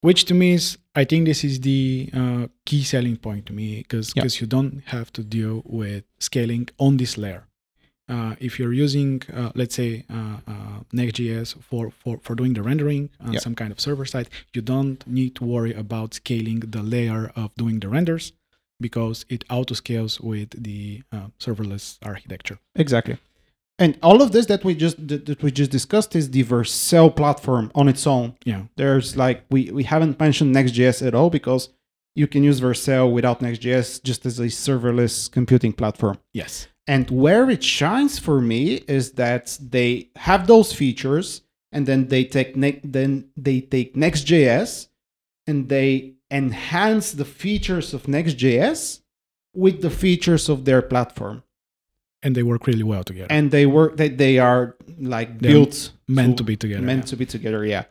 Which 0.00 0.24
to 0.26 0.34
me 0.34 0.52
is, 0.52 0.78
I 0.94 1.04
think 1.04 1.26
this 1.26 1.42
is 1.44 1.60
the 1.60 2.10
uh, 2.14 2.46
key 2.64 2.82
selling 2.84 3.16
point 3.16 3.46
to 3.46 3.52
me 3.52 3.78
because 3.78 4.12
Yeah. 4.16 4.24
you 4.40 4.46
don't 4.46 4.82
have 4.86 5.12
to 5.14 5.22
deal 5.24 5.62
with 5.64 6.04
scaling 6.20 6.68
on 6.78 6.96
this 6.98 7.18
layer. 7.18 7.44
Uh, 8.08 8.36
if 8.40 8.58
you're 8.58 8.72
using, 8.72 9.20
uh, 9.34 9.50
let's 9.54 9.74
say, 9.74 10.04
uh, 10.08 10.38
uh, 10.46 10.80
Next.js 10.92 11.60
for, 11.62 11.90
for, 11.90 12.18
for 12.22 12.34
doing 12.34 12.54
the 12.54 12.62
rendering 12.62 13.10
on 13.20 13.34
Yeah. 13.34 13.40
some 13.40 13.54
kind 13.54 13.70
of 13.70 13.80
server 13.80 14.06
side, 14.06 14.28
you 14.54 14.62
don't 14.62 15.06
need 15.06 15.34
to 15.36 15.44
worry 15.44 15.74
about 15.74 16.14
scaling 16.14 16.60
the 16.60 16.82
layer 16.82 17.30
of 17.36 17.54
doing 17.56 17.80
the 17.80 17.88
renders 17.88 18.32
because 18.80 19.24
it 19.28 19.44
auto 19.50 19.74
scales 19.74 20.20
with 20.20 20.50
the 20.62 21.02
uh, 21.12 21.28
serverless 21.38 21.98
architecture. 22.02 22.58
Exactly. 22.74 23.18
And 23.78 23.96
all 24.02 24.22
of 24.22 24.32
this 24.32 24.46
that 24.46 24.64
we 24.64 24.74
just 24.74 25.06
that, 25.08 25.26
that 25.26 25.42
we 25.42 25.52
just 25.52 25.70
discussed 25.70 26.16
is 26.16 26.30
the 26.30 26.44
Vercel 26.44 27.14
platform 27.14 27.70
on 27.74 27.88
its 27.88 28.06
own. 28.06 28.36
Yeah. 28.44 28.62
there's 28.76 29.16
like 29.16 29.44
we 29.50 29.70
we 29.70 29.84
haven't 29.84 30.18
mentioned 30.18 30.52
Next.js 30.52 31.06
at 31.06 31.14
all 31.14 31.30
because 31.30 31.68
you 32.16 32.26
can 32.26 32.42
use 32.42 32.60
Vercel 32.60 33.12
without 33.12 33.40
Next.js 33.40 34.02
just 34.02 34.26
as 34.26 34.40
a 34.40 34.46
serverless 34.46 35.30
computing 35.30 35.72
platform. 35.72 36.18
Yes. 36.32 36.66
And 36.88 37.08
where 37.10 37.48
it 37.50 37.62
shines 37.62 38.18
for 38.18 38.40
me 38.40 38.82
is 38.88 39.12
that 39.12 39.56
they 39.60 40.08
have 40.16 40.46
those 40.48 40.72
features 40.72 41.42
and 41.70 41.86
then 41.86 42.08
they 42.08 42.24
take 42.24 42.56
ne- 42.56 42.80
then 42.82 43.28
they 43.36 43.60
take 43.60 43.94
Next.js 43.94 44.88
and 45.46 45.68
they 45.68 46.14
enhance 46.30 47.12
the 47.12 47.24
features 47.24 47.94
of 47.94 48.06
Next.js 48.08 49.00
with 49.54 49.80
the 49.82 49.90
features 49.90 50.48
of 50.48 50.64
their 50.64 50.82
platform. 50.82 51.42
And 52.22 52.34
they 52.34 52.42
work 52.42 52.66
really 52.66 52.82
well 52.82 53.04
together. 53.04 53.28
And 53.30 53.50
they 53.50 53.64
work 53.66 53.96
they, 53.96 54.08
they 54.08 54.38
are 54.38 54.76
like 54.98 55.38
They're 55.38 55.52
built 55.52 55.92
meant 56.08 56.36
to 56.38 56.44
be 56.44 56.56
together. 56.56 56.82
meant 56.82 57.04
yeah. 57.04 57.10
to 57.10 57.16
be 57.16 57.26
together 57.26 57.64
yeah 57.64 57.84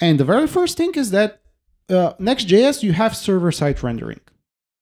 and 0.00 0.18
the 0.20 0.24
very 0.24 0.46
first 0.46 0.76
thing 0.76 0.92
is 0.94 1.10
that 1.10 1.40
uh, 1.88 2.12
next.js 2.18 2.82
you 2.82 2.92
have 2.92 3.16
server-side 3.16 3.82
rendering 3.82 4.20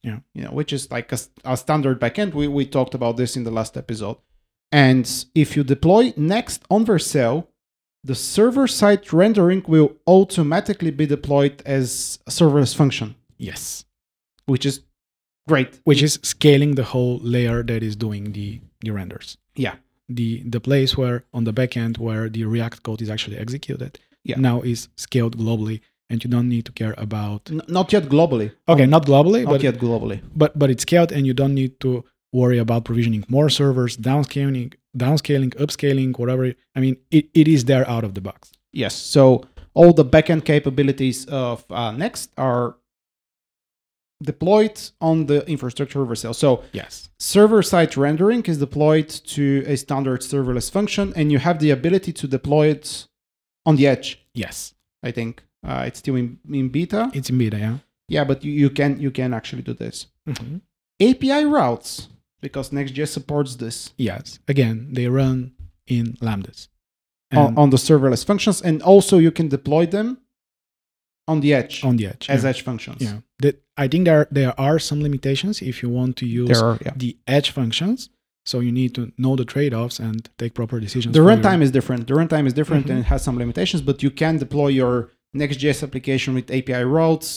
Yeah. 0.02 0.18
you 0.34 0.42
know 0.44 0.50
which 0.50 0.72
is 0.72 0.90
like 0.90 1.10
a, 1.12 1.18
a 1.44 1.56
standard 1.56 1.98
backend 2.00 2.34
we, 2.34 2.46
we 2.48 2.66
talked 2.66 2.94
about 2.94 3.16
this 3.16 3.36
in 3.36 3.44
the 3.44 3.50
last 3.50 3.76
episode 3.76 4.18
and 4.72 5.06
if 5.34 5.56
you 5.56 5.62
deploy 5.64 6.12
next 6.16 6.62
on 6.68 6.84
vercel 6.84 7.46
the 8.04 8.14
server-side 8.14 9.12
rendering 9.12 9.62
will 9.68 9.92
automatically 10.06 10.90
be 10.90 11.06
deployed 11.06 11.62
as 11.66 12.18
a 12.26 12.30
serverless 12.30 12.74
function 12.74 13.14
Yes. 13.38 13.84
which 14.46 14.64
is 14.66 14.80
great 15.48 15.80
which 15.84 16.02
is 16.02 16.18
scaling 16.22 16.74
the 16.76 16.84
whole 16.84 17.18
layer 17.22 17.62
that 17.62 17.82
is 17.82 17.96
doing 17.96 18.32
the, 18.32 18.60
the 18.84 18.90
renders. 18.90 19.36
yeah 19.54 19.76
The 20.18 20.42
the 20.54 20.60
place 20.68 20.90
where 21.00 21.18
on 21.36 21.42
the 21.48 21.52
backend 21.60 21.94
where 22.06 22.28
the 22.34 22.42
React 22.54 22.78
code 22.86 23.02
is 23.04 23.10
actually 23.14 23.38
executed 23.44 23.92
Yeah. 24.30 24.38
now 24.48 24.56
is 24.72 24.80
scaled 24.96 25.34
globally 25.42 25.78
and 26.10 26.16
you 26.24 26.28
don't 26.34 26.48
need 26.54 26.64
to 26.68 26.72
care 26.80 26.94
about 27.06 27.42
N- 27.50 27.62
not 27.78 27.86
yet 27.94 28.04
globally 28.14 28.48
okay 28.72 28.86
not 28.96 29.04
globally 29.10 29.42
not 29.44 29.52
but 29.52 29.62
yet 29.68 29.76
globally 29.86 30.18
but 30.42 30.50
but 30.60 30.68
it's 30.72 30.82
scaled 30.88 31.10
and 31.16 31.22
you 31.28 31.34
don't 31.40 31.54
need 31.62 31.72
to 31.84 31.90
worry 32.32 32.58
about 32.58 32.84
provisioning 32.84 33.24
more 33.28 33.48
servers 33.50 33.96
downscaling 33.96 34.72
downscaling 34.96 35.52
upscaling 35.56 36.16
whatever 36.18 36.52
i 36.76 36.80
mean 36.80 36.96
it, 37.10 37.28
it 37.34 37.46
is 37.48 37.64
there 37.64 37.88
out 37.88 38.04
of 38.04 38.14
the 38.14 38.20
box 38.20 38.52
Yes. 38.72 38.94
So 38.94 39.42
all 39.74 39.92
the 39.92 40.04
backend 40.04 40.44
capabilities 40.44 41.26
of 41.26 41.64
uh, 41.70 41.90
Next 41.90 42.30
are 42.36 42.76
deployed 44.22 44.80
on 45.00 45.26
the 45.26 45.44
infrastructure 45.48 46.02
of 46.02 46.08
Vercel. 46.08 46.34
So 46.34 46.62
yes 46.72 47.08
server-side 47.18 47.96
rendering 47.96 48.42
is 48.44 48.58
deployed 48.58 49.08
to 49.08 49.64
a 49.66 49.76
standard 49.76 50.20
serverless 50.20 50.70
function, 50.70 51.12
and 51.16 51.32
you 51.32 51.38
have 51.38 51.58
the 51.58 51.70
ability 51.70 52.12
to 52.12 52.28
deploy 52.28 52.68
it 52.68 53.06
on 53.66 53.76
the 53.76 53.86
edge. 53.86 54.20
yes 54.34 54.74
I 55.02 55.10
think 55.10 55.42
uh, 55.66 55.84
it's 55.86 55.98
still 55.98 56.16
in, 56.16 56.38
in 56.50 56.68
beta. 56.68 57.10
it's 57.14 57.30
in 57.30 57.38
beta 57.38 57.58
yeah 57.58 57.76
Yeah, 58.08 58.24
but 58.24 58.44
you, 58.44 58.52
you 58.52 58.70
can 58.70 59.00
you 59.00 59.10
can 59.10 59.32
actually 59.34 59.62
do 59.62 59.74
this. 59.74 60.06
Mhm. 60.28 60.60
API 61.00 61.44
routes 61.44 62.08
because 62.40 62.72
Next.js 62.72 63.08
supports 63.08 63.56
this 63.56 63.92
yes 63.96 64.38
again 64.48 64.88
they 64.92 65.06
run 65.08 65.52
in 65.86 66.14
lambdas 66.20 66.68
on, 67.32 67.56
on 67.56 67.70
the 67.70 67.76
serverless 67.76 68.24
functions, 68.24 68.60
and 68.60 68.82
also 68.82 69.18
you 69.18 69.30
can 69.30 69.48
deploy 69.48 69.86
them 69.86 70.18
on 71.28 71.40
the 71.40 71.54
edge 71.54 71.84
on 71.84 71.96
the 71.96 72.06
edge 72.06 72.28
as 72.28 72.42
yeah. 72.42 72.50
edge 72.50 72.62
functions. 72.62 73.00
yeah 73.00 73.18
that 73.38 73.62
i 73.76 73.86
think 73.86 74.04
there 74.04 74.26
there 74.30 74.54
are 74.60 74.78
some 74.78 75.00
limitations 75.00 75.62
if 75.62 75.82
you 75.82 75.88
want 75.88 76.16
to 76.16 76.26
use 76.26 76.60
are 76.60 76.78
yeah. 76.84 76.92
the 76.96 77.16
edge 77.26 77.50
functions. 77.50 78.10
So 78.46 78.60
you 78.60 78.72
need 78.72 78.94
to 78.94 79.12
know 79.18 79.36
the 79.36 79.44
trade-offs 79.44 79.98
and 80.00 80.28
take 80.38 80.54
proper 80.54 80.80
decisions. 80.80 81.12
The 81.12 81.20
for 81.20 81.30
your- 81.30 81.36
runtime 81.36 81.60
is 81.60 81.70
different. 81.70 82.06
The 82.06 82.14
runtime 82.14 82.46
is 82.46 82.54
different 82.54 82.86
Mhm. 82.86 82.90
and 82.90 82.98
it 83.00 83.04
has 83.12 83.22
some 83.22 83.36
limitations, 83.36 83.82
but 83.82 84.02
you 84.02 84.10
can 84.10 84.38
deploy 84.38 84.68
your 84.68 85.10
Next.js 85.34 85.82
application 85.82 86.34
with 86.34 86.50
API 86.50 86.82
routes 86.82 87.28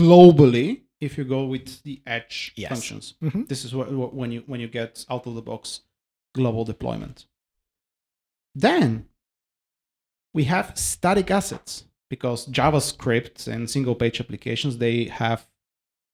globally 0.00 0.68
if 1.00 1.16
you 1.18 1.24
go 1.24 1.44
with 1.46 1.82
the 1.82 2.00
edge 2.06 2.52
Yes. 2.56 2.70
functions. 2.70 3.14
Mhm. 3.22 3.48
This 3.48 3.64
is 3.64 3.74
what, 3.74 3.90
what 3.92 4.14
when 4.14 4.30
you 4.32 4.42
when 4.46 4.60
you 4.60 4.68
get 4.68 5.04
out 5.08 5.26
of 5.26 5.34
the 5.34 5.42
box 5.42 5.80
global 6.34 6.64
deployment. 6.64 7.26
Then 8.54 9.06
we 10.34 10.44
have 10.44 10.78
static 10.78 11.30
assets 11.30 11.84
because 12.08 12.46
JavaScript 12.48 13.46
and 13.48 13.68
single 13.70 13.94
page 13.94 14.20
applications 14.20 14.78
they 14.78 15.04
have 15.04 15.46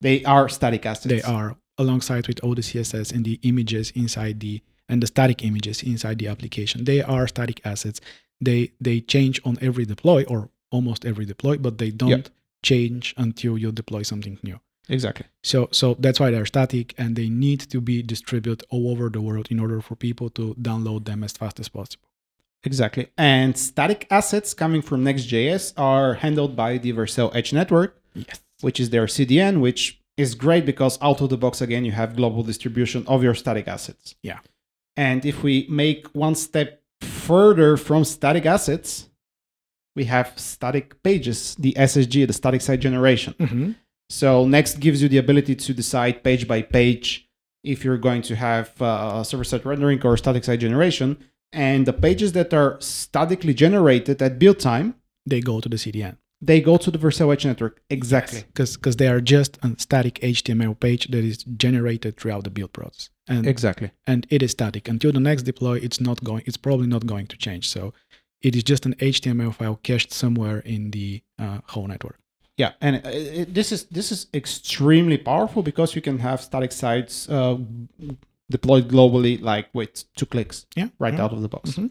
they 0.01 0.23
are 0.25 0.49
static 0.49 0.85
assets. 0.87 1.07
They 1.09 1.23
are 1.23 1.57
alongside 1.79 2.27
with 2.29 2.41
all 2.43 2.55
the 2.55 2.63
CSS 2.63 3.13
and 3.13 3.25
the 3.25 3.39
images 3.43 3.91
inside 3.93 4.41
the 4.41 4.63
and 4.89 5.03
the 5.03 5.07
static 5.07 5.43
images 5.45 5.83
inside 5.83 6.19
the 6.19 6.29
application. 6.29 6.85
They 6.85 7.03
are 7.03 7.27
static 7.27 7.61
assets. 7.65 8.01
They 8.41 8.73
they 8.81 9.01
change 9.01 9.41
on 9.45 9.59
every 9.61 9.85
deploy 9.87 10.25
or 10.29 10.51
almost 10.71 11.05
every 11.05 11.25
deploy, 11.25 11.57
but 11.59 11.79
they 11.79 11.91
don't 11.91 12.11
Yep. 12.11 12.29
change 12.63 13.15
until 13.17 13.57
you 13.59 13.73
deploy 13.73 14.03
something 14.03 14.39
new. 14.43 14.61
Exactly. 14.89 15.27
So 15.43 15.69
so 15.73 15.95
that's 15.99 16.21
why 16.21 16.31
they're 16.31 16.47
static 16.47 16.95
and 16.97 17.17
they 17.17 17.29
need 17.29 17.61
to 17.73 17.81
be 17.81 18.03
distributed 18.03 18.65
all 18.71 18.91
over 18.93 19.09
the 19.11 19.21
world 19.21 19.49
in 19.51 19.59
order 19.59 19.81
for 19.81 19.97
people 19.97 20.31
to 20.31 20.55
download 20.61 21.05
them 21.07 21.25
as 21.25 21.33
fast 21.33 21.59
as 21.61 21.69
possible. 21.69 22.05
Exactly. 22.65 23.09
And 23.19 23.57
static 23.57 24.07
assets 24.11 24.55
coming 24.55 24.83
from 24.83 25.05
Next.js 25.05 25.73
are 25.77 26.15
handled 26.15 26.57
by 26.57 26.79
the 26.79 26.93
Vercel 26.93 27.35
Edge 27.35 27.53
Network, 27.53 28.01
Yes. 28.15 28.41
which 28.61 28.81
is 28.81 28.91
their 28.91 29.07
CDN, 29.07 29.61
which 29.61 30.01
is 30.17 30.35
great 30.35 30.65
because 30.67 30.99
out 31.03 31.21
of 31.21 31.29
the 31.31 31.37
box, 31.37 31.61
again, 31.61 31.85
you 31.85 31.93
have 31.93 32.17
global 32.17 32.43
distribution 32.43 33.05
of 33.07 33.23
your 33.23 33.35
static 33.35 33.69
assets. 33.69 34.15
Yeah. 34.23 34.39
And 34.97 35.25
if 35.27 35.43
we 35.43 35.67
make 35.69 36.09
one 36.09 36.35
step 36.35 36.83
further 37.03 37.77
from 37.77 38.05
static 38.05 38.47
assets, 38.47 39.09
we 39.95 40.05
have 40.05 40.33
static 40.37 41.03
pages, 41.03 41.55
the 41.57 41.73
SSG, 41.77 42.27
the 42.27 42.33
static 42.33 42.61
site 42.63 42.81
generation. 42.81 43.35
hmm 43.39 43.73
So 44.09 44.47
Next 44.47 44.79
gives 44.81 45.03
you 45.03 45.09
the 45.09 45.19
ability 45.19 45.55
to 45.57 45.75
decide 45.75 46.23
page 46.23 46.47
by 46.47 46.63
page 46.63 47.29
if 47.65 47.85
you're 47.85 47.99
going 47.99 48.23
to 48.23 48.37
have 48.37 48.81
uh, 48.81 49.23
server-side 49.25 49.67
rendering 49.67 50.01
or 50.05 50.17
static 50.17 50.45
site 50.45 50.61
generation. 50.61 51.19
And 51.53 51.87
the 51.87 51.93
pages 51.93 52.33
that 52.33 52.53
are 52.55 52.77
statically 52.81 53.55
generated 53.55 54.21
at 54.23 54.39
build 54.39 54.59
time, 54.59 54.95
They 55.29 55.41
go 55.41 55.61
to 55.61 55.69
the 55.69 55.77
CDN. 55.77 56.17
they 56.41 56.61
go 56.61 56.77
to 56.77 56.91
the 56.91 56.99
Vercel 56.99 57.33
Edge 57.33 57.45
network. 57.47 57.81
Exactly. 57.91 58.45
Because 58.55 58.97
they 58.97 59.09
are 59.09 59.21
just 59.21 59.59
a 59.63 59.75
static 59.79 60.15
HTML 60.23 60.79
page 60.79 61.09
that 61.09 61.25
is 61.25 61.39
generated 61.65 62.17
throughout 62.17 62.45
the 62.45 62.51
build 62.51 62.73
process. 62.73 63.11
And 63.29 63.47
Exactly. 63.47 63.91
and 64.07 64.27
it 64.31 64.41
is 64.43 64.53
static 64.53 64.87
until 64.89 65.11
the 65.13 65.19
next 65.29 65.43
deploy 65.43 65.77
it's 65.87 66.01
not 66.01 66.23
going 66.23 66.43
it's 66.47 66.57
probably 66.67 66.87
not 66.87 67.05
going 67.07 67.27
to 67.33 67.37
change 67.37 67.65
so 67.69 67.93
it 68.41 68.55
is 68.55 68.63
just 68.63 68.87
an 68.87 68.95
html 69.15 69.53
file 69.53 69.81
cached 69.83 70.13
somewhere 70.13 70.61
in 70.61 70.93
the 70.93 71.09
uh, 71.45 71.59
whole 71.73 71.89
network 71.89 72.19
Yeah, 72.57 72.73
and 72.81 72.97
uh, 72.97 73.11
it, 73.11 73.55
this 73.55 73.71
is 73.71 73.85
this 73.85 74.11
is 74.11 74.27
extremely 74.33 75.19
powerful 75.19 75.63
because 75.63 75.95
you 75.95 76.01
can 76.03 76.19
have 76.19 76.41
static 76.41 76.73
sites 76.73 77.29
uh, 77.29 77.59
deployed 78.51 78.89
globally, 78.89 79.41
like 79.41 79.69
with 79.75 80.05
two 80.15 80.27
clicks, 80.27 80.67
yeah 80.75 80.89
right 80.99 81.15
yeah. 81.15 81.25
out 81.25 81.33
of 81.33 81.43
the 81.43 81.49
box. 81.49 81.73
Mhm. 81.73 81.91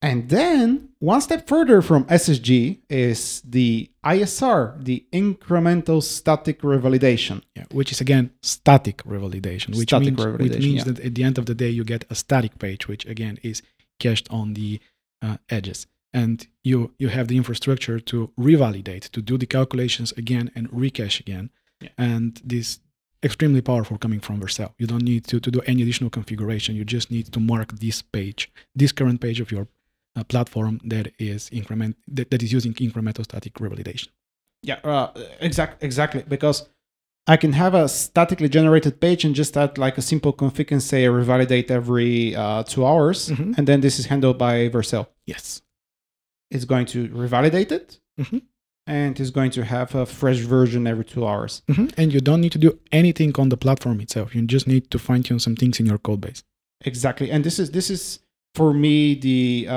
And 0.00 0.28
then 0.28 0.90
one 1.00 1.20
step 1.20 1.48
further 1.48 1.82
from 1.82 2.04
SSG 2.04 2.78
is 2.88 3.42
the 3.44 3.90
ISR, 4.04 4.76
the 4.84 5.04
incremental 5.12 6.02
static 6.02 6.62
revalidation. 6.62 7.42
yeah 7.56 7.64
which 7.72 7.92
is 7.92 8.00
again 8.00 8.30
static 8.42 8.98
revalidation 9.04 9.76
which 9.76 9.90
Static 9.90 10.16
means, 10.16 10.38
which 10.38 10.58
means 10.58 10.78
yeah. 10.78 10.84
that 10.84 11.00
at 11.00 11.14
the 11.14 11.24
end 11.24 11.36
of 11.36 11.44
the 11.46 11.54
day 11.54 11.68
you 11.68 11.84
get 11.84 12.04
a 12.08 12.14
static 12.14 12.58
page 12.58 12.88
which 12.88 13.04
again 13.06 13.38
is 13.42 13.60
cached 13.98 14.28
on 14.30 14.54
the 14.54 14.80
uh, 15.20 15.36
edges 15.50 15.86
and 16.12 16.46
you 16.64 16.92
you 16.98 17.08
have 17.08 17.28
the 17.28 17.36
infrastructure 17.36 17.98
to 18.00 18.30
revalidate 18.38 19.08
to 19.10 19.20
do 19.22 19.36
the 19.38 19.46
calculations 19.46 20.12
again 20.12 20.50
and 20.54 20.68
recache 20.70 21.20
again 21.20 21.50
Yeah. 21.80 21.90
and 21.98 22.40
this 22.44 22.80
extremely 23.22 23.60
powerful 23.60 23.98
coming 23.98 24.20
from 24.20 24.40
Vercel. 24.40 24.70
You 24.78 24.86
don't 24.86 25.02
need 25.02 25.24
to, 25.30 25.40
to 25.40 25.50
do 25.50 25.60
any 25.66 25.82
additional 25.82 26.10
configuration. 26.10 26.76
You 26.76 26.84
just 26.84 27.10
need 27.10 27.26
to 27.32 27.40
mark 27.40 27.72
this 27.80 28.00
page, 28.00 28.50
this 28.76 28.92
current 28.92 29.20
page 29.20 29.40
of 29.40 29.50
your 29.50 29.66
uh, 30.16 30.22
platform 30.24 30.80
that 30.84 31.12
is 31.18 31.48
increment 31.52 31.96
that, 32.16 32.30
that 32.30 32.42
is 32.42 32.52
using 32.52 32.74
incremental 32.74 33.24
static 33.24 33.54
revalidation. 33.54 34.08
Yeah, 34.62 34.78
uh, 34.84 35.08
exact, 35.40 35.82
exactly. 35.82 36.22
Because 36.28 36.68
I 37.26 37.36
can 37.36 37.52
have 37.52 37.74
a 37.74 37.88
statically 37.88 38.48
generated 38.48 39.00
page 39.00 39.24
and 39.24 39.34
just 39.34 39.56
add 39.56 39.78
like 39.78 39.98
a 39.98 40.02
simple 40.02 40.32
config 40.32 40.70
and 40.72 40.82
say 40.82 41.04
revalidate 41.06 41.70
every 41.70 42.34
uh, 42.36 42.62
two 42.62 42.86
hours, 42.86 43.28
Mhm. 43.30 43.58
and 43.58 43.66
then 43.68 43.80
this 43.80 43.98
is 43.98 44.06
handled 44.06 44.38
by 44.38 44.68
Vercel. 44.70 45.06
Yes. 45.26 45.60
It's 46.50 46.64
going 46.64 46.86
to 46.86 47.08
revalidate 47.08 47.70
it, 47.72 47.98
Mhm. 48.18 48.42
and 48.86 49.18
it's 49.20 49.30
going 49.30 49.50
to 49.52 49.64
have 49.64 49.94
a 49.94 50.06
fresh 50.06 50.38
version 50.38 50.86
every 50.86 51.04
two 51.04 51.26
hours. 51.26 51.62
Mhm. 51.68 51.92
And 51.98 52.12
you 52.12 52.20
don't 52.20 52.40
need 52.40 52.52
to 52.52 52.58
do 52.58 52.78
anything 52.90 53.32
on 53.38 53.48
the 53.50 53.56
platform 53.56 54.00
itself. 54.00 54.34
You 54.34 54.42
just 54.42 54.66
need 54.66 54.90
to 54.90 54.98
fine 54.98 55.22
tune 55.22 55.40
some 55.40 55.56
things 55.56 55.78
in 55.80 55.86
your 55.86 55.98
code 55.98 56.20
base. 56.22 56.42
Exactly, 56.84 57.30
and 57.30 57.44
this 57.44 57.58
is 57.58 57.70
this 57.72 57.90
is 57.90 58.20
for 58.54 58.72
me 58.72 59.14
the 59.14 59.66
uh, 59.68 59.74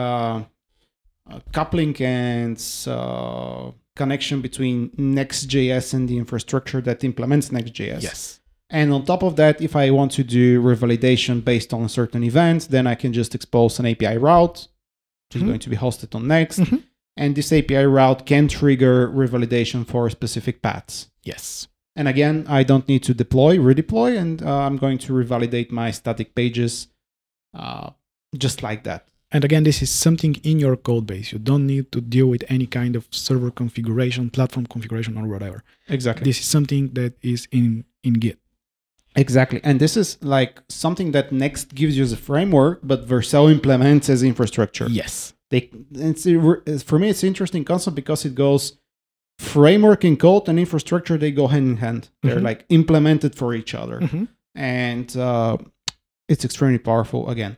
uh, 1.30 1.40
coupling 1.52 1.96
and 2.02 2.58
uh, 2.88 3.72
connection 3.96 4.42
between 4.42 4.92
Next.js 4.98 5.94
and 5.94 6.08
the 6.08 6.18
infrastructure 6.18 6.82
that 6.82 7.04
implements 7.04 7.52
Next.js. 7.52 8.02
Yes. 8.04 8.40
And 8.70 8.94
on 8.94 9.04
top 9.04 9.22
of 9.24 9.36
that, 9.36 9.62
if 9.62 9.76
I 9.76 9.90
want 9.92 10.12
to 10.14 10.24
do 10.24 10.62
revalidation 10.62 11.44
based 11.44 11.74
on 11.74 11.84
a 11.84 11.90
certain 11.90 12.24
event, 12.24 12.70
then 12.70 12.88
I 12.88 12.96
can 12.96 13.12
just 13.12 13.36
expose 13.36 13.80
an 13.80 13.86
API 13.86 14.18
route, 14.18 14.68
which 15.32 15.38
is 15.38 15.44
Mhm. 15.44 15.48
going 15.48 15.60
to 15.60 15.70
be 15.70 15.78
hosted 15.78 16.14
on 16.14 16.28
Next. 16.28 16.60
Mhm. 16.60 16.84
And 17.18 17.36
this 17.36 17.52
API 17.54 17.86
route 17.86 18.26
can 18.26 18.48
trigger 18.48 19.08
revalidation 19.10 19.86
for 19.86 20.10
specific 20.10 20.62
paths. 20.62 21.10
Yes. 21.24 21.68
And 21.96 22.08
again, 22.08 22.46
I 22.48 22.64
don't 22.64 22.88
need 22.88 23.04
to 23.04 23.14
deploy, 23.14 23.58
redeploy, 23.58 24.18
and 24.18 24.42
uh, 24.42 24.60
I'm 24.66 24.78
going 24.78 24.98
to 25.00 25.14
revalidate 25.14 25.72
my 25.72 25.92
static 25.92 26.36
pages 26.36 26.88
uh, 27.54 27.90
just 28.38 28.64
like 28.64 28.84
that. 28.84 29.08
And 29.34 29.44
again, 29.46 29.64
this 29.64 29.82
is 29.82 29.90
something 29.90 30.36
in 30.44 30.60
your 30.60 30.76
code 30.78 31.06
base. 31.08 31.32
You 31.34 31.40
don't 31.40 31.66
need 31.68 31.92
to 31.94 32.02
deal 32.02 32.28
with 32.28 32.44
any 32.50 32.66
kind 32.66 32.96
of 32.96 33.08
server 33.12 33.52
configuration, 33.52 34.30
platform 34.30 34.66
configuration, 34.66 35.18
or 35.18 35.28
whatever. 35.28 35.64
Exactly. 35.88 36.24
This 36.26 36.40
is 36.40 36.46
something 36.46 36.90
that 36.94 37.14
is 37.22 37.48
in 37.52 37.86
in 38.04 38.14
Git. 38.14 38.40
Exactly. 39.16 39.60
And 39.64 39.80
this 39.80 39.98
is 39.98 40.18
like 40.22 40.62
something 40.70 41.12
that 41.12 41.32
Next 41.32 41.76
gives 41.76 41.98
you 41.98 42.04
as 42.04 42.14
a 42.14 42.18
framework, 42.18 42.80
but 42.84 43.08
Vercel 43.08 43.52
implements 43.52 44.10
as 44.10 44.24
infrastructure. 44.24 44.88
Yes. 44.90 45.34
they 45.50 45.70
it's 45.92 46.84
for 46.84 46.98
me 46.98 47.10
it's 47.10 47.24
an 47.24 47.28
interesting 47.28 47.66
concept 47.66 47.94
because 47.94 48.24
it 48.24 48.36
goes 48.36 48.78
framework 49.38 50.06
in 50.06 50.16
code 50.16 50.48
and 50.48 50.58
infrastructure 50.58 51.18
they 51.18 51.30
go 51.32 51.48
hand 51.48 51.68
in 51.68 51.78
hand 51.78 52.10
they're 52.24 52.38
Mhm. 52.40 52.44
like 52.50 52.66
implemented 52.70 53.36
for 53.36 53.54
each 53.54 53.74
other 53.76 54.00
Mhm. 54.00 54.28
and 54.56 55.18
uh, 55.18 55.58
it's 56.30 56.46
extremely 56.46 56.78
powerful 56.78 57.30
again 57.30 57.58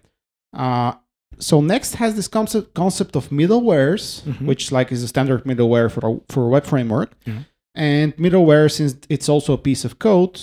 uh, 0.57 0.93
so 1.37 1.61
next 1.61 1.95
has 1.95 2.15
this 2.15 2.27
concept 2.27 2.73
concept 2.73 3.15
of 3.15 3.29
middlewares 3.29 4.23
Mhm. 4.23 4.45
which 4.47 4.71
like 4.71 4.91
is 4.91 5.03
a 5.03 5.07
standard 5.07 5.43
middleware 5.43 5.91
for 5.91 6.01
for 6.29 6.41
a 6.45 6.49
web 6.49 6.65
framework 6.65 7.11
Yeah. 7.27 7.43
and 7.75 8.15
middleware 8.17 8.71
since 8.71 8.95
it's 9.09 9.29
also 9.29 9.53
a 9.53 9.57
piece 9.69 9.85
of 9.85 9.99
code 9.99 10.35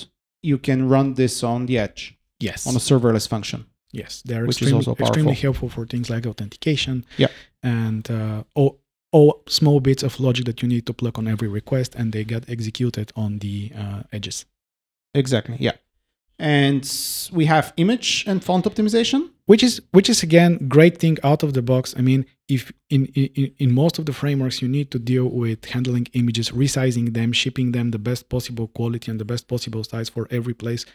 you 0.43 0.59
can 0.59 0.89
run 0.89 1.15
this 1.15 1.43
on 1.43 1.67
the 1.67 1.79
edge 1.79 2.17
Yes. 2.41 2.67
on 2.67 2.75
a 2.75 2.79
serverless 2.79 3.29
function 3.29 3.67
Yes, 3.93 4.23
they're 4.25 4.47
which 4.47 4.63
is 4.63 4.69
extremely, 4.69 4.87
also 4.87 5.03
extremely 5.03 5.35
helpful 5.35 5.69
for 5.69 5.85
things 5.85 6.09
like 6.09 6.25
authentication. 6.25 7.05
Yeah. 7.17 7.27
And 7.63 8.09
uh, 8.09 8.45
all, 8.55 8.79
all 9.11 9.43
small 9.49 9.81
bits 9.81 10.05
of 10.05 10.21
logic 10.21 10.45
that 10.47 10.63
you 10.63 10.69
need 10.69 10.87
to 10.87 10.93
plug 10.93 11.19
on 11.19 11.27
every 11.27 11.49
request, 11.49 11.97
and 11.97 12.13
they 12.13 12.23
get 12.25 12.49
executed 12.49 13.11
on 13.17 13.41
the 13.41 13.73
uh, 13.77 14.03
edges. 14.13 14.47
exactly 15.13 15.57
yeah 15.59 15.73
and 16.41 16.85
we 17.33 17.45
have 17.45 17.73
image 17.77 18.25
and 18.27 18.43
font 18.43 18.65
optimization 18.65 19.31
Which 19.51 19.65
is 19.65 19.83
which 19.91 20.09
is 20.09 20.23
again 20.23 20.53
great 20.69 20.99
thing 20.99 21.19
out 21.25 21.43
of 21.43 21.55
the 21.55 21.63
box. 21.73 21.93
I 21.99 22.03
mean, 22.03 22.25
if 22.49 22.63
in, 22.89 23.07
in 23.07 23.53
in 23.59 23.75
most 23.83 23.99
of 23.99 24.05
the 24.07 24.13
frameworks 24.13 24.63
you 24.63 24.69
need 24.69 24.89
to 24.93 24.99
deal 25.13 25.27
with 25.43 25.61
handling 25.75 26.07
images, 26.13 26.51
resizing 26.51 27.15
them, 27.15 27.33
shipping 27.33 27.73
them 27.73 27.91
the 27.91 27.99
best 27.99 28.29
possible 28.29 28.69
quality 28.69 29.11
and 29.11 29.19
the 29.19 29.31
best 29.33 29.49
possible 29.49 29.83
size 29.83 30.09
for 30.09 30.29
every 30.31 30.55
place 30.55 30.87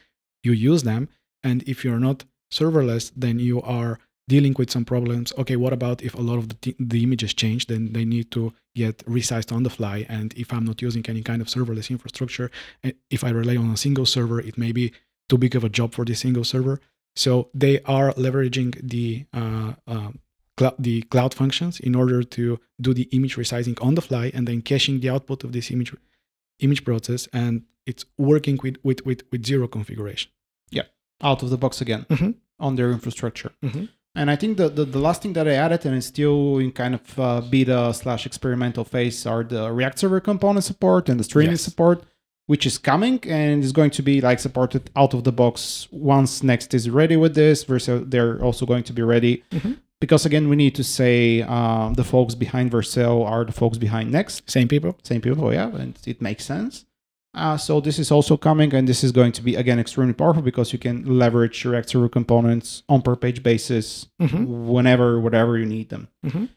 you 0.46 0.54
use 0.54 0.84
them. 0.84 1.10
And 1.44 1.58
if 1.72 1.84
you're 1.84 2.00
not 2.00 2.24
serverless, 2.50 3.12
then 3.24 3.40
you 3.40 3.62
are 3.62 4.00
dealing 4.28 4.56
with 4.58 4.72
some 4.72 4.86
problems. 4.86 5.34
Okay, 5.38 5.58
what 5.58 5.74
about 5.74 6.02
if 6.02 6.14
a 6.16 6.22
lot 6.22 6.38
of 6.38 6.48
the, 6.48 6.56
t- 6.56 6.76
the 6.80 7.04
images 7.04 7.34
change? 7.34 7.68
Then 7.68 7.94
they 7.94 8.06
need 8.06 8.32
to 8.32 8.54
get 8.74 8.98
resized 9.06 9.52
on 9.52 9.64
the 9.64 9.70
fly. 9.70 10.06
And 10.10 10.34
if 10.36 10.54
I'm 10.54 10.66
not 10.66 10.82
using 10.82 11.06
any 11.08 11.22
kind 11.22 11.42
of 11.42 11.48
serverless 11.48 11.90
infrastructure, 11.90 12.50
eh, 12.84 12.94
if 13.10 13.24
I 13.24 13.30
rely 13.32 13.58
on 13.58 13.70
a 13.72 13.78
single 13.78 14.06
server, 14.06 14.40
it 14.40 14.58
may 14.58 14.72
be 14.72 14.94
too 15.30 15.38
big 15.38 15.56
of 15.56 15.64
a 15.64 15.70
job 15.70 15.94
for 15.94 16.06
the 16.06 16.14
single 16.14 16.44
server. 16.44 16.80
So 17.16 17.50
they 17.54 17.82
are 17.84 18.14
leveraging 18.14 18.72
the 18.84 19.26
uh, 19.34 19.74
uh, 19.88 20.12
cl- 20.60 20.76
the 20.78 21.02
cloud 21.04 21.34
functions 21.34 21.80
in 21.80 21.96
order 21.96 22.24
to 22.24 22.60
do 22.82 22.94
the 22.94 23.08
image 23.12 23.36
resizing 23.38 23.78
on 23.86 23.96
the 23.96 24.02
fly 24.02 24.32
and 24.34 24.48
then 24.48 24.62
caching 24.62 25.00
the 25.00 25.10
output 25.10 25.44
of 25.44 25.52
this 25.52 25.72
image 25.72 25.94
image 26.60 26.84
process, 26.86 27.28
and 27.34 27.64
it's 27.86 28.06
working 28.18 28.58
with 28.64 28.78
with 28.84 29.06
with, 29.06 29.22
with 29.32 29.46
zero 29.46 29.68
configuration. 29.68 30.32
Yeah, 30.72 30.84
out 31.22 31.44
of 31.44 31.50
the 31.50 31.58
box 31.58 31.82
again 31.82 32.06
Mhm. 32.10 32.36
on 32.60 32.76
their 32.76 32.92
infrastructure. 32.92 33.52
Mhm. 33.64 33.90
And 34.18 34.32
I 34.32 34.38
think 34.38 34.56
the, 34.56 34.70
the, 34.70 34.86
the 34.86 35.00
last 35.00 35.22
thing 35.22 35.34
that 35.34 35.46
I 35.46 35.56
added, 35.56 35.86
and 35.86 35.94
it's 35.94 36.08
still 36.08 36.58
in 36.60 36.72
kind 36.72 36.96
of 36.96 37.20
uh, 37.20 37.42
beta 37.42 37.94
slash 37.94 38.26
experimental 38.26 38.86
phase, 38.86 39.26
are 39.26 39.44
the 39.44 39.70
React 39.74 40.00
Server 40.00 40.22
component 40.22 40.64
support 40.64 41.10
and 41.10 41.20
the 41.20 41.26
streaming 41.26 41.52
Yes. 41.52 41.64
support. 41.64 42.04
Which 42.48 42.66
is 42.66 42.78
coming 42.78 43.20
and 43.28 43.64
is 43.64 43.72
going 43.72 43.90
to 43.92 44.02
be 44.04 44.22
like 44.22 44.40
supported 44.40 44.90
out 44.96 45.14
of 45.14 45.24
the 45.24 45.32
box 45.32 45.88
once 45.92 46.44
Next 46.44 46.74
is 46.74 46.90
ready 46.90 47.18
with 47.18 47.34
this. 47.36 47.66
Vercel, 47.66 48.10
they're 48.10 48.42
also 48.44 48.66
going 48.66 48.84
to 48.84 48.94
be 48.94 49.02
ready. 49.02 49.44
Mhm. 49.52 49.78
Because 50.02 50.26
again, 50.26 50.50
we 50.50 50.56
need 50.56 50.76
to 50.76 50.84
say 50.84 51.42
uh, 51.42 51.90
the 51.96 52.04
folks 52.04 52.36
behind 52.36 52.72
Vercel 52.72 53.26
are 53.26 53.46
the 53.46 53.52
folks 53.54 53.78
behind 53.78 54.12
Next. 54.12 54.50
Same 54.50 54.68
people. 54.68 54.98
Same 55.04 55.22
people, 55.22 55.54
yeah, 55.54 55.70
and 55.76 55.98
it 56.06 56.22
makes 56.22 56.46
sense. 56.46 56.86
Uh, 57.34 57.58
so 57.58 57.82
this 57.82 57.98
is 58.00 58.12
also 58.12 58.38
coming, 58.38 58.74
and 58.74 58.88
this 58.88 59.04
is 59.04 59.12
going 59.12 59.32
to 59.34 59.42
be 59.42 59.56
again 59.56 59.80
extremely 59.80 60.14
powerful 60.14 60.42
because 60.44 60.72
you 60.72 60.80
can 60.80 61.04
leverage 61.20 61.64
your 61.64 61.74
Xero 61.82 62.10
components 62.12 62.84
on 62.88 63.02
per 63.02 63.16
page 63.16 63.42
basis 63.44 64.08
Mhm. 64.22 64.46
whenever, 64.68 65.20
whatever 65.20 65.58
you 65.58 65.66
need 65.66 65.90
them. 65.90 66.08
Mhm. 66.26 66.50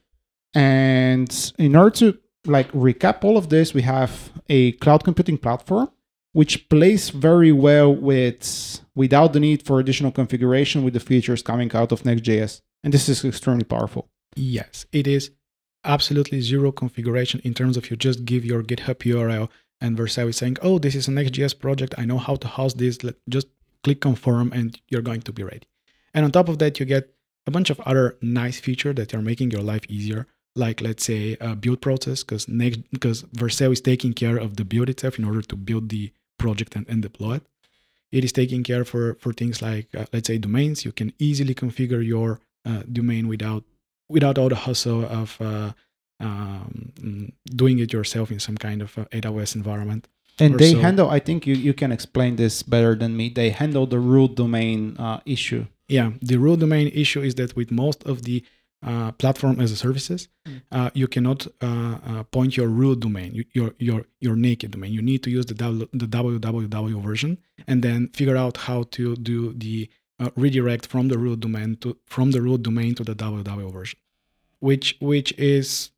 And 0.54 1.52
in 1.58 1.76
order 1.76 1.90
to 1.96 2.18
like 2.48 2.70
recap 2.72 3.24
all 3.24 3.36
of 3.36 3.48
this, 3.48 3.74
we 3.74 3.82
have 3.82 4.32
a 4.48 4.72
cloud 4.72 5.04
computing 5.04 5.38
platform 5.38 5.90
which 6.32 6.68
plays 6.68 7.10
very 7.10 7.52
well 7.52 7.94
with 7.94 8.80
without 8.94 9.32
the 9.32 9.40
need 9.40 9.62
for 9.62 9.80
additional 9.80 10.12
configuration 10.12 10.84
with 10.84 10.94
the 10.94 11.00
features 11.00 11.42
coming 11.42 11.74
out 11.74 11.92
of 11.92 12.04
Next.js. 12.04 12.60
And 12.84 12.92
this 12.92 13.08
is 13.08 13.24
extremely 13.24 13.64
powerful. 13.64 14.08
Yes, 14.36 14.86
it 14.92 15.06
is 15.06 15.30
absolutely 15.84 16.40
zero 16.40 16.70
configuration 16.70 17.40
in 17.44 17.54
terms 17.54 17.76
of 17.76 17.90
you 17.90 17.96
just 17.96 18.24
give 18.24 18.44
your 18.44 18.62
GitHub 18.62 18.96
URL 18.96 19.48
and 19.80 19.96
Vercel 19.96 20.28
is 20.28 20.36
saying, 20.36 20.56
oh, 20.62 20.78
this 20.78 20.94
is 20.94 21.08
a 21.08 21.10
Next.js 21.12 21.58
project. 21.58 21.94
I 21.96 22.04
know 22.04 22.18
how 22.18 22.36
to 22.36 22.48
host 22.48 22.78
this. 22.78 23.02
Let, 23.02 23.14
just 23.28 23.48
click 23.84 24.00
confirm 24.00 24.52
and 24.52 24.78
you're 24.88 25.02
going 25.02 25.22
to 25.22 25.32
be 25.32 25.42
ready. 25.42 25.66
And 26.14 26.24
on 26.24 26.32
top 26.32 26.48
of 26.48 26.58
that, 26.58 26.78
you 26.78 26.86
get 26.86 27.14
a 27.46 27.50
bunch 27.50 27.70
of 27.70 27.80
other 27.80 28.16
nice 28.20 28.60
features 28.60 28.96
that 28.96 29.14
are 29.14 29.22
making 29.22 29.50
your 29.50 29.62
life 29.62 29.82
easier. 29.88 30.26
Like 30.58 30.80
let's 30.80 31.04
say 31.04 31.36
a 31.40 31.54
build 31.54 31.80
process, 31.80 32.22
because 32.22 32.48
next 32.48 32.78
because 32.90 33.22
Vercel 33.40 33.72
is 33.72 33.80
taking 33.80 34.12
care 34.12 34.36
of 34.36 34.56
the 34.56 34.64
build 34.64 34.88
itself 34.88 35.18
in 35.18 35.24
order 35.24 35.42
to 35.42 35.56
build 35.56 35.88
the 35.88 36.12
project 36.38 36.76
and, 36.76 36.86
and 36.88 37.02
deploy 37.02 37.36
it. 37.36 37.44
It 38.10 38.24
is 38.24 38.32
taking 38.32 38.62
care 38.64 38.84
for 38.84 39.14
for 39.20 39.32
things 39.32 39.62
like 39.62 39.86
uh, 39.94 40.06
let's 40.12 40.26
say 40.26 40.38
domains. 40.38 40.84
You 40.84 40.92
can 40.92 41.12
easily 41.18 41.54
configure 41.54 42.04
your 42.04 42.40
uh, 42.64 42.82
domain 42.90 43.28
without 43.28 43.64
without 44.08 44.38
all 44.38 44.48
the 44.48 44.62
hustle 44.66 45.04
of 45.04 45.36
uh, 45.40 45.72
um, 46.20 47.32
doing 47.44 47.78
it 47.78 47.92
yourself 47.92 48.30
in 48.30 48.40
some 48.40 48.56
kind 48.56 48.82
of 48.82 48.98
uh, 48.98 49.04
AWS 49.12 49.54
environment. 49.54 50.08
And 50.40 50.58
they 50.58 50.72
so. 50.72 50.78
handle, 50.78 51.10
I 51.10 51.18
think 51.18 51.46
you, 51.46 51.54
you 51.54 51.74
can 51.74 51.90
explain 51.90 52.36
this 52.36 52.62
better 52.62 52.94
than 52.94 53.16
me. 53.16 53.28
They 53.28 53.50
handle 53.50 53.86
the 53.86 53.98
root 53.98 54.36
domain 54.36 54.96
uh, 54.98 55.20
issue. 55.26 55.66
Yeah, 55.88 56.12
the 56.22 56.36
root 56.36 56.60
domain 56.60 56.88
issue 56.94 57.22
is 57.22 57.34
that 57.36 57.56
with 57.56 57.70
most 57.70 58.04
of 58.04 58.22
the 58.22 58.44
uh, 58.82 59.10
platform 59.12 59.60
as 59.60 59.72
a 59.72 59.76
services, 59.76 60.28
Mm. 60.46 60.62
uh, 60.72 60.90
you 60.94 61.06
cannot 61.08 61.46
uh, 61.60 61.98
uh, 62.06 62.22
point 62.24 62.56
your 62.56 62.68
root 62.68 63.00
domain, 63.00 63.34
you, 63.34 63.44
your 63.52 63.74
your 63.78 64.04
your 64.20 64.36
naked 64.36 64.70
domain. 64.70 64.92
You 64.92 65.02
need 65.02 65.22
to 65.24 65.30
use 65.30 65.46
the 65.46 65.54
w, 65.54 65.86
the 65.92 66.06
www 66.06 67.02
version 67.02 67.38
and 67.66 67.82
then 67.82 68.08
figure 68.14 68.36
out 68.36 68.56
how 68.56 68.84
to 68.96 69.16
do 69.16 69.52
the 69.52 69.90
uh, 70.20 70.30
redirect 70.36 70.86
from 70.86 71.08
the 71.08 71.18
root 71.18 71.40
domain 71.40 71.76
to 71.82 71.96
from 72.06 72.30
the 72.30 72.40
root 72.40 72.62
domain 72.62 72.94
to 72.94 73.04
the 73.04 73.14
www 73.14 73.72
version, 73.72 73.98
which 74.60 74.96
which 75.00 75.32
is 75.38 75.90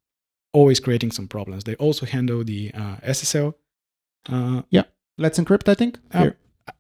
always 0.52 0.80
creating 0.80 1.12
some 1.12 1.28
problems. 1.28 1.64
They 1.64 1.76
also 1.76 2.06
handle 2.06 2.42
the 2.44 2.72
uh, 2.74 2.96
SSL. 3.04 3.54
Uh, 4.28 4.62
yeah 4.70 4.84
Let's 5.18 5.38
encrypt, 5.38 5.68
I 5.68 5.74
think. 5.74 5.98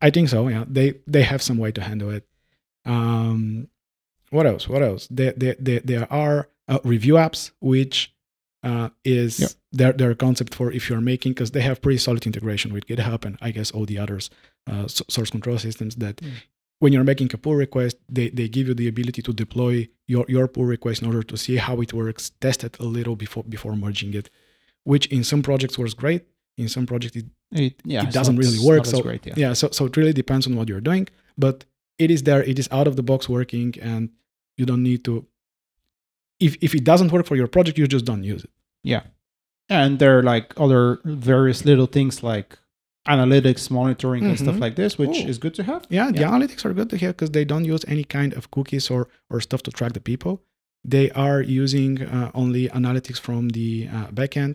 I 0.00 0.10
think 0.10 0.28
so. 0.30 0.48
Yeah, 0.48 0.64
they 0.66 0.94
they 1.06 1.22
have 1.22 1.42
some 1.42 1.58
way 1.58 1.72
to 1.72 1.82
handle 1.82 2.10
it. 2.10 2.24
Um, 2.86 3.68
what 4.30 4.46
else? 4.46 4.68
What 4.68 4.82
else? 4.82 5.06
There 5.10 5.34
there 5.36 5.56
there, 5.58 5.80
there 5.84 6.12
are 6.12 6.48
uh, 6.68 6.78
review 6.84 7.14
apps, 7.14 7.50
which 7.60 8.14
uh, 8.62 8.88
is 9.04 9.38
Yeah. 9.40 9.48
their 9.72 9.92
their 9.92 10.14
concept 10.14 10.54
for 10.54 10.70
if 10.72 10.88
you're 10.88 11.00
making 11.00 11.32
because 11.32 11.50
they 11.52 11.62
have 11.62 11.80
pretty 11.80 11.98
solid 11.98 12.26
integration 12.26 12.72
with 12.72 12.86
GitHub 12.86 13.24
and 13.24 13.36
I 13.40 13.50
guess 13.50 13.70
all 13.70 13.86
the 13.86 13.98
others 13.98 14.30
uh, 14.70 14.86
source 14.88 15.30
control 15.30 15.58
systems 15.58 15.96
that. 15.96 16.16
Mm. 16.16 16.30
When 16.82 16.94
you're 16.94 17.04
making 17.04 17.28
a 17.34 17.36
pull 17.36 17.56
request, 17.56 17.98
they, 18.08 18.30
they 18.30 18.48
give 18.48 18.66
you 18.66 18.72
the 18.72 18.88
ability 18.88 19.20
to 19.20 19.34
deploy 19.34 19.86
your, 20.06 20.24
your 20.30 20.48
pull 20.48 20.64
request 20.64 21.02
in 21.02 21.08
order 21.08 21.22
to 21.22 21.36
see 21.36 21.56
how 21.58 21.78
it 21.82 21.92
works, 21.92 22.30
test 22.40 22.64
it 22.64 22.78
a 22.78 22.84
little 22.84 23.16
before 23.16 23.44
before 23.44 23.76
merging 23.76 24.14
it, 24.14 24.30
which 24.84 25.04
in 25.08 25.22
some 25.22 25.42
projects 25.42 25.76
works 25.78 25.92
great. 25.92 26.22
In 26.56 26.68
some 26.70 26.86
projects, 26.86 27.16
it 27.16 27.26
It, 27.52 27.74
yeah, 27.84 28.04
it 28.08 28.12
doesn't 28.14 28.36
really 28.38 28.58
work, 28.66 28.86
so- 28.86 29.02
great, 29.02 29.26
yeah. 29.26 29.34
yeah 29.36 29.52
so 29.54 29.68
so 29.72 29.84
it 29.88 29.94
really 29.98 30.14
depends 30.14 30.46
on 30.46 30.56
what 30.56 30.68
you're 30.70 30.80
doing 30.90 31.06
but 31.36 31.64
it 32.04 32.10
is 32.14 32.20
there 32.28 32.42
it 32.52 32.58
is 32.62 32.68
out 32.78 32.86
of 32.90 32.94
the 32.98 33.02
box 33.10 33.28
working 33.36 33.68
and 33.92 34.02
you 34.58 34.64
don't 34.70 34.82
need 34.90 35.00
to 35.08 35.14
if 36.46 36.56
if 36.66 36.74
it 36.74 36.84
doesn't 36.90 37.12
work 37.12 37.26
for 37.30 37.36
your 37.36 37.48
project 37.54 37.76
you 37.78 37.86
just 37.96 38.04
don't 38.10 38.24
use 38.34 38.42
it 38.44 38.50
yeah 38.92 39.02
and 39.68 39.98
there 40.00 40.18
are 40.18 40.22
like 40.34 40.46
other 40.64 40.82
various 41.04 41.64
little 41.64 41.86
things 41.96 42.22
like 42.32 42.58
analytics 43.08 43.70
monitoring 43.70 44.24
and 44.28 44.38
stuff 44.38 44.56
Mhm. 44.56 44.60
like 44.66 44.76
this 44.76 44.92
which 44.98 45.16
Oh. 45.24 45.30
is 45.32 45.38
good 45.44 45.54
to 45.54 45.62
have 45.70 45.82
yeah, 45.98 46.10
the 46.10 46.20
Yeah. 46.20 46.30
analytics 46.30 46.62
are 46.66 46.74
good 46.78 46.90
to 46.90 46.96
have 46.98 47.12
because 47.16 47.30
they 47.36 47.44
don't 47.52 47.64
use 47.74 47.84
any 47.94 48.04
kind 48.04 48.30
of 48.38 48.50
cookies 48.50 48.90
or 48.94 49.02
or 49.30 49.40
stuff 49.40 49.62
to 49.66 49.70
track 49.78 49.92
the 49.98 50.00
people 50.12 50.34
they 50.94 51.06
are 51.26 51.40
using 51.62 51.92
uh, 52.02 52.30
only 52.42 52.62
analytics 52.78 53.18
from 53.26 53.42
the 53.58 53.70
uh, 53.96 54.08
backend 54.18 54.52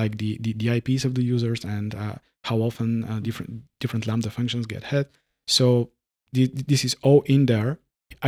like 0.00 0.12
the, 0.22 0.30
the 0.44 0.52
the 0.60 0.68
ips 0.78 1.04
of 1.08 1.12
the 1.14 1.24
users 1.34 1.60
and 1.64 1.94
uh, 1.94 2.16
how 2.48 2.56
often 2.68 3.04
uh, 3.10 3.20
different 3.20 3.52
different 3.82 4.04
lambda 4.08 4.30
functions 4.38 4.66
get 4.74 4.82
hit 4.94 5.06
so 5.58 5.90
this 6.70 6.82
is 6.88 6.94
all 7.06 7.22
in 7.34 7.46
there 7.46 7.72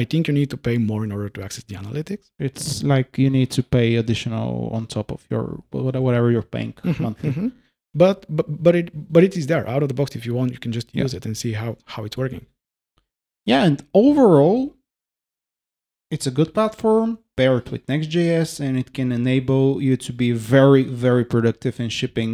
i 0.00 0.04
think 0.10 0.22
you 0.28 0.34
need 0.34 0.50
to 0.54 0.56
pay 0.68 0.76
more 0.90 1.02
in 1.06 1.12
order 1.16 1.28
to 1.36 1.40
access 1.46 1.64
the 1.68 1.74
analytics 1.82 2.26
it's 2.48 2.82
like 2.92 3.08
you 3.24 3.30
need 3.38 3.50
to 3.58 3.62
pay 3.76 3.88
additional 4.02 4.50
on 4.76 4.82
top 4.86 5.08
of 5.16 5.20
your 5.32 5.44
whatever 6.06 6.28
you're 6.34 6.50
paying 6.56 6.72
Mhm, 6.84 7.00
monthly 7.06 7.30
mhm. 7.32 7.52
But 8.04 8.18
but 8.36 8.46
but 8.64 8.74
it 8.80 8.86
but 9.14 9.22
it 9.28 9.32
is 9.40 9.46
there 9.52 9.66
out 9.72 9.82
of 9.84 9.88
the 9.90 9.94
box. 10.00 10.08
If 10.18 10.26
you 10.26 10.34
want, 10.38 10.52
you 10.54 10.60
can 10.64 10.72
just 10.78 10.88
Yeah. 10.94 11.04
use 11.04 11.14
it 11.18 11.24
and 11.26 11.34
see 11.42 11.52
how 11.62 11.70
how 11.92 12.00
it's 12.06 12.18
working. 12.22 12.44
yeah 13.52 13.62
and 13.68 13.78
overall 14.02 14.60
it's 16.14 16.26
a 16.26 16.30
good 16.38 16.50
platform 16.58 17.18
paired 17.36 17.66
with 17.72 17.82
next.js 17.92 18.50
and 18.64 18.74
it 18.82 18.88
can 18.96 19.08
enable 19.20 19.64
you 19.86 19.94
to 20.06 20.12
be 20.22 20.28
very 20.56 20.82
very 21.06 21.24
productive 21.34 21.74
in 21.84 21.88
shipping 22.00 22.32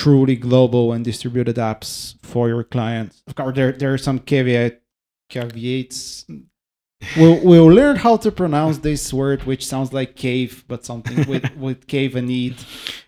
truly 0.00 0.36
global 0.48 0.92
and 0.92 1.04
distributed 1.04 1.56
apps 1.56 2.16
for 2.22 2.48
your 2.48 2.64
clients 2.64 3.22
of 3.28 3.34
course 3.36 3.54
there, 3.54 3.72
there 3.80 3.92
are 3.94 4.02
some 4.08 4.18
caveat 4.18 4.82
caveats 5.28 6.26
we'll, 7.16 7.38
we'll 7.44 7.66
learn 7.66 7.96
how 7.96 8.16
to 8.16 8.30
pronounce 8.30 8.78
this 8.78 9.12
word 9.12 9.42
which 9.44 9.64
sounds 9.66 9.92
like 9.92 10.16
cave 10.16 10.64
but 10.68 10.84
something 10.84 11.26
with, 11.28 11.44
with 11.64 11.86
cave 11.86 12.16
and 12.16 12.28
need 12.28 12.56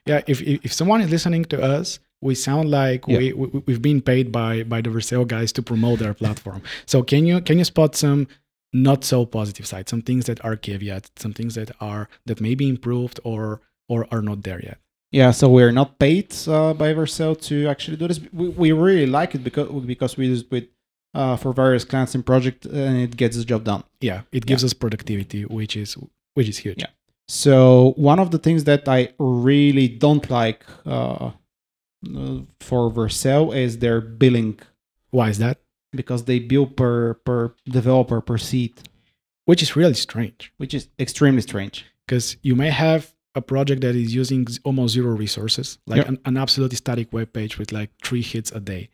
Yeah, 0.06 0.20
if 0.26 0.40
if, 0.42 0.64
if 0.66 0.72
someone 0.72 1.00
is 1.04 1.10
listening 1.10 1.44
to 1.52 1.56
us, 1.74 1.98
we 2.20 2.34
sound 2.34 2.70
like 2.70 3.00
Yeah. 3.08 3.18
we, 3.18 3.32
we 3.32 3.46
we've 3.66 3.82
been 3.90 4.00
paid 4.00 4.26
by 4.40 4.62
by 4.62 4.80
the 4.80 4.90
Vercel 4.90 5.24
guys 5.26 5.50
to 5.56 5.62
promote 5.62 5.98
their 5.98 6.14
platform. 6.14 6.60
So 6.86 7.02
can 7.02 7.26
you 7.26 7.40
can 7.46 7.58
you 7.58 7.64
spot 7.64 7.96
some 7.96 8.20
not 8.72 9.04
so 9.04 9.26
positive 9.26 9.66
sides, 9.66 9.90
some 9.90 10.02
things 10.02 10.24
that 10.26 10.38
are 10.44 10.56
caveats, 10.56 11.10
some 11.22 11.32
things 11.38 11.52
that 11.58 11.70
are 11.80 12.08
that 12.28 12.40
may 12.40 12.54
be 12.54 12.68
improved 12.68 13.18
or 13.24 13.60
or 13.88 14.06
are 14.12 14.22
not 14.22 14.42
there 14.46 14.60
yet? 14.70 14.78
Yeah, 15.20 15.30
so 15.30 15.48
we're 15.48 15.72
not 15.72 15.98
paid 15.98 16.28
uh, 16.46 16.74
by 16.74 16.88
Vercel 16.92 17.40
to 17.48 17.54
actually 17.72 17.96
do 17.96 18.06
this. 18.08 18.20
We, 18.40 18.46
we 18.62 18.72
really 18.72 19.06
like 19.18 19.34
it 19.36 19.42
because 19.48 19.68
because 19.94 20.12
we 20.18 20.26
use 20.26 20.42
it 20.42 20.50
with 20.50 20.66
uh, 21.14 21.36
for 21.42 21.50
various 21.54 21.84
clients 21.90 22.14
and 22.14 22.22
project 22.32 22.66
and 22.66 22.94
it 23.06 23.16
gets 23.16 23.34
the 23.40 23.44
job 23.52 23.64
done. 23.64 23.82
Yeah, 24.08 24.20
it 24.30 24.44
gives 24.50 24.62
us 24.62 24.74
productivity, 24.74 25.42
which 25.58 25.74
is 25.82 25.96
which 26.34 26.48
is 26.52 26.58
huge. 26.58 26.80
Yeah. 26.84 26.92
So 27.28 27.94
one 27.96 28.18
of 28.24 28.30
the 28.30 28.38
things 28.46 28.64
that 28.64 28.86
I 28.98 29.00
really 29.18 29.88
don't 29.88 30.28
like 30.30 30.60
uh, 30.84 31.30
uh, 31.30 32.38
for 32.60 32.90
Vercel 32.92 33.56
is 33.56 33.78
their 33.78 34.00
billing 34.02 34.60
Why 35.10 35.30
is 35.30 35.38
that? 35.38 35.56
because 35.92 36.24
they 36.24 36.38
bill 36.40 36.66
per 36.66 37.14
per 37.26 37.54
developer 37.78 38.20
per 38.20 38.36
seat, 38.50 38.82
Which 39.46 39.62
is 39.62 39.70
really 39.80 39.94
strange. 39.94 40.52
which 40.58 40.74
is 40.74 40.88
extremely 40.98 41.40
strange. 41.50 41.86
because 42.06 42.36
you 42.42 42.54
may 42.54 42.70
have 42.70 43.15
a 43.36 43.42
project 43.42 43.80
that 43.82 43.94
is 43.94 44.14
using 44.14 44.46
almost 44.64 44.94
zero 44.94 45.12
resources, 45.24 45.78
like 45.86 46.02
Yeah. 46.02 46.08
an, 46.08 46.18
an 46.24 46.36
absolutely 46.36 46.76
static 46.76 47.12
web 47.12 47.32
page 47.32 47.58
with 47.58 47.70
like 47.72 47.90
three 48.02 48.22
hits 48.22 48.50
a 48.52 48.60
day. 48.60 48.88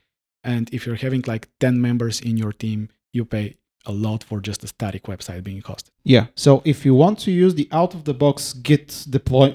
And 0.45 0.69
if 0.75 0.87
you're 0.87 0.97
having 1.07 1.23
like 1.27 1.49
10 1.61 1.81
members 1.81 2.21
in 2.21 2.37
your 2.37 2.53
team, 2.53 2.89
you 3.13 3.25
pay 3.25 3.57
a 3.87 3.93
lot 3.93 4.23
for 4.25 4.41
just 4.41 4.63
a 4.65 4.69
static 4.69 5.05
website 5.05 5.43
being 5.45 5.63
hosted. 5.63 5.91
Yeah. 6.05 6.27
So 6.37 6.63
if 6.65 6.85
you 6.85 6.95
want 6.95 7.19
to 7.21 7.31
use 7.33 7.55
the 7.55 7.69
out 7.73 7.95
of 7.95 8.05
the 8.05 8.15
box 8.15 8.53
Git 8.53 9.07
deploy 9.09 9.51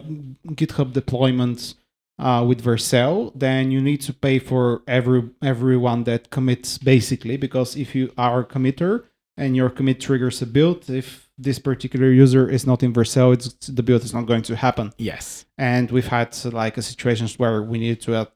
GitHub 0.48 0.94
deployments 0.94 1.76
uh, 2.20 2.44
with 2.48 2.64
Vercel, 2.64 3.32
then 3.36 3.72
you 3.72 3.82
need 3.82 4.02
to 4.02 4.14
pay 4.14 4.40
for 4.40 4.82
every 4.88 5.24
everyone 5.42 6.04
that 6.06 6.30
commits 6.30 6.78
basically 6.78 7.38
because 7.38 7.76
if 7.76 7.94
you 7.96 8.12
are 8.18 8.40
a 8.42 8.46
committer 8.46 9.04
and 9.38 9.56
your 9.56 9.70
commit 9.70 10.00
triggers 10.02 10.42
a 10.42 10.46
build, 10.46 10.90
if 10.90 11.27
this 11.38 11.60
particular 11.60 12.12
user 12.12 12.50
is 12.50 12.66
not 12.66 12.84
in 12.84 12.94
Vercel, 12.94 13.34
it's, 13.34 13.50
the 13.68 13.84
build 13.84 14.04
is 14.04 14.14
not 14.14 14.26
going 14.26 14.42
to 14.44 14.56
happen. 14.56 14.94
Yes. 14.98 15.46
And 15.58 15.92
we've 15.92 16.08
had 16.08 16.36
like 16.46 16.78
a 16.78 16.82
situations 16.82 17.38
where 17.38 17.62
we 17.62 17.78
needed 17.80 18.02
to 18.02 18.16
add 18.16 18.28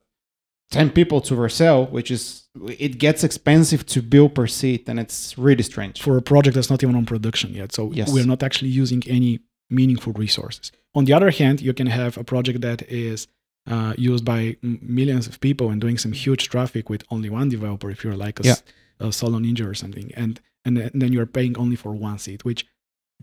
10 0.71 0.91
people 0.91 1.19
to 1.21 1.33
Vercel, 1.35 1.89
which 1.89 2.11
is 2.11 2.47
it 2.77 2.97
gets 2.97 3.23
expensive 3.23 3.85
to 3.87 4.01
build 4.01 4.35
per 4.35 4.47
seat 4.47 4.87
and 4.87 4.99
it's 4.99 5.37
really 5.37 5.63
strange. 5.63 6.01
For 6.01 6.15
a 6.17 6.21
project 6.21 6.55
that's 6.55 6.69
not 6.69 6.81
even 6.83 6.95
on 6.95 7.05
production 7.05 7.53
yet. 7.53 7.73
So 7.73 7.91
Yes. 7.91 8.11
we're 8.13 8.25
not 8.25 8.43
actually 8.43 8.69
using 8.69 9.03
any 9.07 9.39
meaningful 9.69 10.13
resources. 10.13 10.71
On 10.95 11.05
the 11.05 11.13
other 11.13 11.31
hand, 11.31 11.61
you 11.61 11.73
can 11.73 11.87
have 11.87 12.17
a 12.17 12.23
project 12.23 12.61
that 12.61 12.81
is 12.89 13.27
uh, 13.67 13.93
used 13.97 14.25
by 14.25 14.57
m- 14.63 14.79
millions 14.81 15.27
of 15.27 15.39
people 15.39 15.69
and 15.69 15.79
doing 15.81 15.97
some 15.97 16.11
huge 16.13 16.49
traffic 16.49 16.89
with 16.89 17.03
only 17.11 17.29
one 17.29 17.47
developer 17.49 17.89
if 17.89 18.03
you're 18.03 18.15
like 18.15 18.39
a, 18.39 18.47
s- 18.47 18.63
a 18.99 19.11
solo 19.11 19.39
ninja 19.39 19.65
or 19.69 19.73
something 19.73 20.11
and 20.15 20.39
and 20.65 20.77
then- 20.77 20.91
then 20.93 21.11
you're 21.13 21.25
paying 21.27 21.57
only 21.57 21.75
for 21.75 21.91
one 21.93 22.17
seat 22.17 22.43
which 22.45 22.65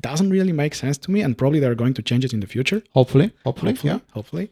doesn't 0.00 0.30
really 0.30 0.52
make 0.52 0.74
sense 0.74 0.96
to 0.98 1.10
me 1.10 1.20
and 1.22 1.36
probably 1.36 1.60
they're 1.60 1.74
going 1.74 1.94
to 1.94 2.02
change 2.02 2.24
it 2.24 2.32
in 2.32 2.40
the 2.40 2.46
future 2.46 2.82
Hopefully, 2.92 3.32
hopefully, 3.44 3.72
hopefully 3.72 3.92
yeah. 3.92 3.98
hopefully 4.12 4.50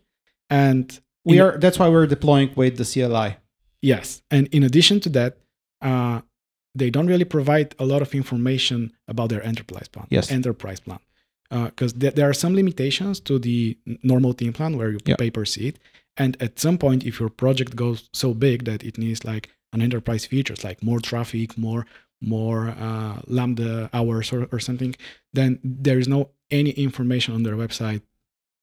and 0.50 1.00
We 1.24 1.40
are. 1.40 1.58
That's 1.58 1.78
why 1.80 1.88
we're 1.88 2.06
deploying 2.06 2.50
with 2.54 2.76
the 2.80 2.84
CLI. 2.92 3.36
Yes, 3.82 4.22
and 4.30 4.46
in 4.56 4.62
addition 4.62 5.00
to 5.00 5.08
that, 5.18 5.32
uh, 5.82 6.20
they 6.80 6.88
don't 6.94 7.08
really 7.08 7.24
provide 7.24 7.74
a 7.78 7.84
lot 7.92 8.00
of 8.02 8.14
information 8.14 8.92
about 9.08 9.28
their 9.30 9.42
enterprise 9.44 9.88
plan. 9.88 10.06
Yes. 10.16 10.30
enterprise 10.30 10.80
plan, 10.86 11.00
because 11.70 11.92
there 11.94 12.12
there 12.16 12.28
are 12.30 12.38
some 12.44 12.54
limitations 12.54 13.18
to 13.28 13.34
the 13.38 13.76
normal 14.12 14.32
team 14.34 14.52
plan 14.52 14.72
where 14.78 14.90
you 14.94 14.98
Yeah. 15.04 15.16
pay 15.22 15.30
per 15.30 15.44
seat, 15.44 15.74
and 16.22 16.36
at 16.46 16.52
some 16.64 16.76
point, 16.78 17.00
if 17.04 17.14
your 17.20 17.30
project 17.44 17.74
goes 17.84 18.08
so 18.22 18.28
big 18.46 18.58
that 18.68 18.80
it 18.88 18.96
needs 19.04 19.20
like 19.32 19.44
an 19.74 19.80
enterprise 19.82 20.24
features 20.32 20.60
like 20.68 20.78
more 20.90 21.00
traffic, 21.10 21.48
more 21.58 21.82
more 22.20 22.68
uh, 22.68 23.20
lambda 23.26 23.90
hours 23.92 24.32
or, 24.32 24.48
or 24.52 24.58
something, 24.58 24.94
then 25.32 25.58
there 25.62 25.98
is 25.98 26.08
no 26.08 26.30
any 26.50 26.70
information 26.70 27.34
on 27.34 27.42
their 27.42 27.56
website 27.56 28.02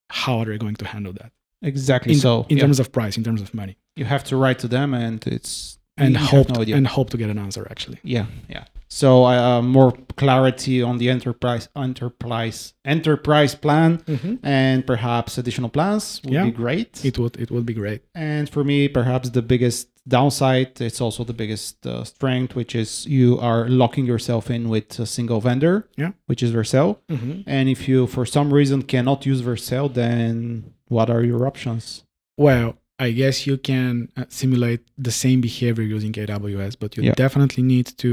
how 0.10 0.39
are 0.39 0.46
they 0.46 0.58
going 0.58 0.76
to 0.76 0.86
handle 0.86 1.12
that 1.13 1.32
Exactly. 1.63 2.13
in, 2.13 2.20
so 2.20 2.46
in 2.50 2.58
yeah, 2.58 2.63
terms 2.63 2.80
of 2.80 2.92
price, 2.92 3.18
in 3.18 3.24
terms 3.24 3.42
of 3.42 3.54
money, 3.54 3.78
you 3.96 4.06
have 4.06 4.24
to 4.26 4.38
write 4.38 4.60
to 4.60 4.68
them, 4.68 4.94
and 4.94 5.26
it's 5.26 5.80
and 5.98 6.14
you 6.14 6.20
hope 6.20 6.50
no 6.50 6.62
and 6.62 6.88
hope 6.88 7.10
to 7.12 7.18
get 7.18 7.30
an 7.30 7.38
answer 7.38 7.68
actually. 7.70 8.00
Yeah, 8.04 8.26
yeah. 8.50 8.66
So 8.90 9.26
uh, 9.26 9.62
more 9.62 9.92
clarity 10.18 10.82
on 10.84 10.98
the 11.00 11.10
enterprise 11.10 11.68
enterprise 11.76 12.74
enterprise 12.86 13.56
plan 13.56 14.02
and 14.44 14.86
perhaps 14.86 15.38
additional 15.38 15.70
plans 15.70 16.22
would 16.24 16.34
Yeah. 16.34 16.46
be 16.46 16.52
great. 16.52 17.04
It 17.06 17.18
would 17.20 17.36
it 17.40 17.50
would 17.52 17.66
be 17.66 17.74
great. 17.74 18.02
and 18.16 18.50
for 18.50 18.64
me, 18.64 18.88
perhaps 18.88 19.30
the 19.30 19.42
biggest 19.42 19.88
downside, 20.08 20.82
it's 20.82 21.00
also 21.02 21.24
the 21.24 21.34
biggest 21.34 21.86
uh, 21.88 22.04
strength, 22.04 22.56
which 22.56 22.76
is 22.76 23.06
you 23.06 23.40
are 23.40 23.70
locking 23.70 24.06
yourself 24.06 24.50
in 24.52 24.68
with 24.70 25.00
a 25.00 25.06
single 25.06 25.40
vendor, 25.40 25.88
Yeah. 25.98 26.12
which 26.28 26.44
is 26.44 26.52
Vercel. 26.52 26.98
Mm-hmm. 27.10 27.42
And 27.48 27.70
if 27.70 27.88
you, 27.88 28.06
for 28.08 28.26
some 28.26 28.54
reason, 28.54 28.82
cannot 28.84 29.26
use 29.26 29.42
Vercel, 29.42 29.88
then 29.94 30.74
what 30.90 31.10
are 31.10 31.24
your 31.24 31.48
options? 31.48 32.04
Well, 32.38 32.76
I 33.08 33.12
guess 33.22 33.36
you 33.50 33.56
can 33.70 33.94
uh, 34.18 34.26
simulate 34.30 34.82
the 35.08 35.12
same 35.24 35.39
behavior 35.50 35.84
using 35.96 36.12
AWS, 36.22 36.74
but 36.82 36.89
you 36.96 37.02
Yeah. 37.04 37.13
definitely 37.26 37.63
need 37.74 37.88
to 38.04 38.12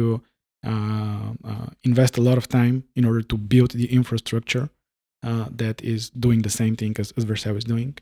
uh, 0.71 1.33
uh, 1.51 1.67
invest 1.91 2.13
a 2.21 2.23
lot 2.29 2.37
of 2.41 2.47
time 2.59 2.77
in 2.99 3.05
order 3.09 3.23
to 3.33 3.37
build 3.53 3.71
the 3.81 3.87
infrastructure 4.01 4.65
uh, 5.29 5.47
that 5.63 5.77
is 5.93 6.11
doing 6.27 6.41
the 6.43 6.51
same 6.61 6.75
thing 6.81 6.93
as, 7.03 7.09
as 7.19 7.25
Vercel 7.31 7.57
is 7.57 7.65
doing. 7.75 7.93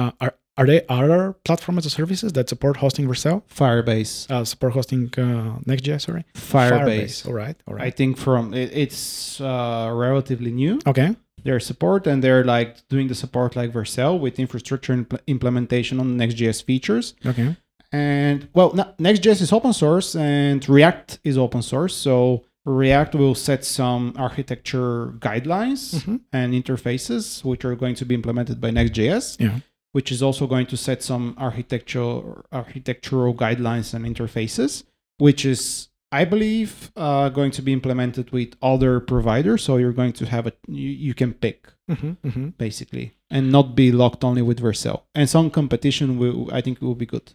Uh, 0.00 0.12
are 0.24 0.34
are 0.58 0.66
there 0.66 0.82
other 0.88 1.34
platform 1.46 1.78
as 1.78 1.86
a 1.86 1.90
services 2.00 2.30
that 2.36 2.46
support 2.48 2.74
hosting 2.84 3.06
Vercel? 3.10 3.36
Firebase. 3.58 4.12
Uh, 4.32 4.44
support 4.52 4.72
hosting 4.78 5.02
uh, 5.16 5.58
Next.js, 5.70 6.00
sorry. 6.08 6.24
Firebase. 6.34 7.16
All 7.28 7.32
right, 7.44 7.56
all 7.68 7.76
I 7.88 7.90
think 7.98 8.16
from 8.26 8.44
it, 8.54 8.68
it's 8.84 9.40
uh, 9.40 9.90
relatively 10.08 10.50
new. 10.62 10.74
Okay. 10.92 11.10
Their 11.44 11.60
support 11.60 12.06
and 12.06 12.22
they're 12.22 12.44
like 12.44 12.86
doing 12.88 13.08
the 13.08 13.14
support 13.14 13.56
like 13.56 13.72
Vercel 13.72 14.18
with 14.18 14.38
infrastructure 14.38 14.94
impl- 14.96 15.20
implementation 15.26 16.00
on 16.00 16.16
Next.js 16.16 16.62
features. 16.62 17.14
Okay. 17.24 17.56
And 17.92 18.48
well, 18.54 18.74
no- 18.74 18.92
Next.js 18.98 19.40
is 19.40 19.52
open 19.52 19.72
source 19.72 20.14
and 20.14 20.66
React 20.68 21.20
is 21.24 21.38
open 21.38 21.62
source. 21.62 21.94
So 21.94 22.44
React 22.66 23.14
will 23.14 23.34
set 23.34 23.64
some 23.64 24.12
architecture 24.16 25.14
guidelines 25.20 25.94
Mhm. 26.04 26.20
and 26.32 26.52
interfaces, 26.52 27.42
which 27.44 27.64
are 27.64 27.74
going 27.76 27.94
to 27.94 28.04
be 28.04 28.14
implemented 28.14 28.60
by 28.60 28.70
Next.js, 28.70 29.40
Yeah. 29.40 29.60
which 29.92 30.12
is 30.12 30.22
also 30.22 30.46
going 30.46 30.66
to 30.66 30.76
set 30.76 31.02
some 31.02 31.34
architectural 31.38 32.44
architectural 32.52 33.32
guidelines 33.34 33.94
and 33.94 34.04
interfaces, 34.04 34.84
which 35.18 35.44
is, 35.46 35.88
I 36.10 36.24
believe, 36.24 36.90
uh, 36.96 37.28
going 37.28 37.50
to 37.52 37.62
be 37.62 37.72
implemented 37.72 38.30
with 38.30 38.54
other 38.62 38.98
providers. 39.00 39.62
So 39.62 39.76
you're 39.76 39.92
going 39.92 40.14
to 40.14 40.26
have 40.26 40.46
a 40.46 40.52
you, 40.66 40.88
you 40.88 41.14
can 41.14 41.34
pick 41.34 41.68
Mm-hmm. 41.88 42.28
Mm-hmm. 42.28 42.48
basically 42.58 43.14
and 43.30 43.50
not 43.50 43.74
be 43.74 43.90
locked 43.92 44.22
only 44.22 44.42
with 44.42 44.60
Vercel. 44.60 45.04
And 45.14 45.26
some 45.26 45.50
competition 45.50 46.18
will, 46.18 46.50
I 46.52 46.60
think, 46.60 46.82
will 46.82 46.94
be 46.94 47.06
good. 47.06 47.32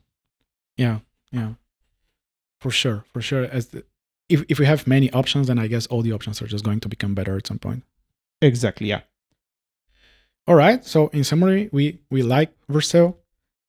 Yeah, 0.78 1.00
yeah, 1.32 1.54
for 2.60 2.70
sure, 2.70 3.04
for 3.12 3.22
sure. 3.22 3.46
As 3.46 3.68
the, 3.70 3.84
if 4.30 4.44
if 4.50 4.60
we 4.60 4.66
have 4.68 4.86
many 4.86 5.12
options, 5.12 5.48
then 5.48 5.58
I 5.58 5.68
guess 5.68 5.88
all 5.88 6.04
the 6.04 6.14
options 6.14 6.40
are 6.42 6.48
just 6.48 6.64
going 6.64 6.80
to 6.82 6.90
become 6.90 7.16
better 7.16 7.36
at 7.36 7.48
some 7.48 7.58
point. 7.60 7.84
Exactly. 8.42 8.88
Yeah. 8.88 9.02
All 10.48 10.56
right. 10.56 10.86
So 10.86 11.08
in 11.08 11.24
summary, 11.24 11.70
we 11.72 12.00
we 12.12 12.22
like 12.22 12.52
Vercel. 12.70 13.16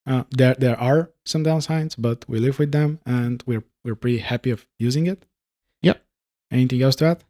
Uh, 0.07 0.25
there 0.31 0.55
there 0.59 0.79
are 0.79 1.11
some 1.25 1.45
downsides, 1.45 1.95
but 1.97 2.25
we 2.29 2.39
live 2.41 2.59
with 2.59 2.73
them, 2.73 2.99
and 3.07 3.43
we're 3.47 3.65
we're 3.85 3.95
pretty 3.95 4.19
happy 4.19 4.51
of 4.51 4.67
using 4.79 5.07
it. 5.07 5.25
Yep. 5.83 6.03
Anything 6.51 6.83
else 6.83 6.97
to 6.97 7.05
add? 7.07 7.25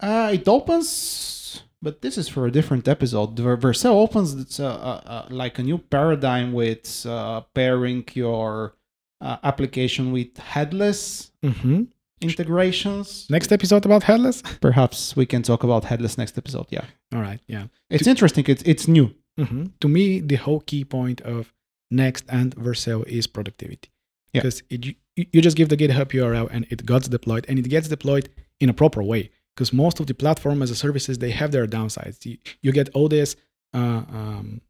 Uh, 0.00 0.30
it 0.32 0.46
opens, 0.48 1.62
but 1.82 2.00
this 2.02 2.16
is 2.16 2.28
for 2.28 2.46
a 2.46 2.50
different 2.50 2.88
episode. 2.88 3.38
Ver- 3.38 3.56
Vercel 3.56 3.92
opens 3.92 4.34
it's, 4.34 4.58
uh, 4.60 4.66
uh, 4.66 5.00
uh, 5.06 5.26
like 5.30 5.58
a 5.58 5.62
new 5.62 5.78
paradigm 5.78 6.52
with 6.52 7.04
uh, 7.06 7.42
pairing 7.54 8.04
your 8.14 8.74
uh, 9.20 9.36
application 9.44 10.12
with 10.12 10.36
headless 10.38 11.30
Mm-hmm. 11.42 11.84
integrations. 12.22 13.26
Next 13.30 13.50
episode 13.52 13.84
about 13.86 14.02
headless. 14.04 14.42
Perhaps 14.60 15.16
we 15.16 15.26
can 15.26 15.42
talk 15.42 15.64
about 15.64 15.84
headless 15.84 16.18
next 16.18 16.36
episode. 16.38 16.66
Yeah, 16.70 16.84
All 17.14 17.20
right. 17.22 17.40
Yeah. 17.46 17.64
it's 17.88 18.06
interesting. 18.06 18.44
It's 18.48 18.62
it's 18.64 18.86
new. 18.88 19.14
hmm 19.38 19.64
To 19.80 19.88
me, 19.88 20.20
the 20.20 20.36
whole 20.36 20.60
key 20.60 20.84
point 20.84 21.20
of 21.22 21.52
Next 21.90 22.24
and 22.28 22.54
Vercel 22.56 23.06
is 23.06 23.26
productivity. 23.26 23.88
Yeah. 24.32 24.42
Because 24.42 24.62
it, 24.70 24.86
you, 24.86 24.94
you 25.16 25.40
just 25.40 25.56
give 25.56 25.68
the 25.68 25.76
GitHub 25.76 26.06
URL 26.12 26.48
and 26.50 26.66
it 26.70 26.86
gets 26.86 27.08
deployed, 27.08 27.46
and 27.48 27.58
it 27.58 27.68
gets 27.68 27.88
deployed 27.88 28.28
in 28.60 28.68
a 28.68 28.74
proper 28.74 29.02
way. 29.02 29.30
Because 29.54 29.72
most 29.72 30.00
of 30.00 30.06
the 30.06 30.14
platform 30.14 30.62
as 30.62 30.70
a 30.70 30.76
services 30.76 31.18
they 31.18 31.30
have 31.30 31.52
their 31.52 31.66
downsides. 31.66 32.24
You, 32.24 32.38
you 32.62 32.72
get 32.72 32.88
all 32.94 33.08
these 33.08 33.36
uh, 33.74 34.02
um, 34.18 34.60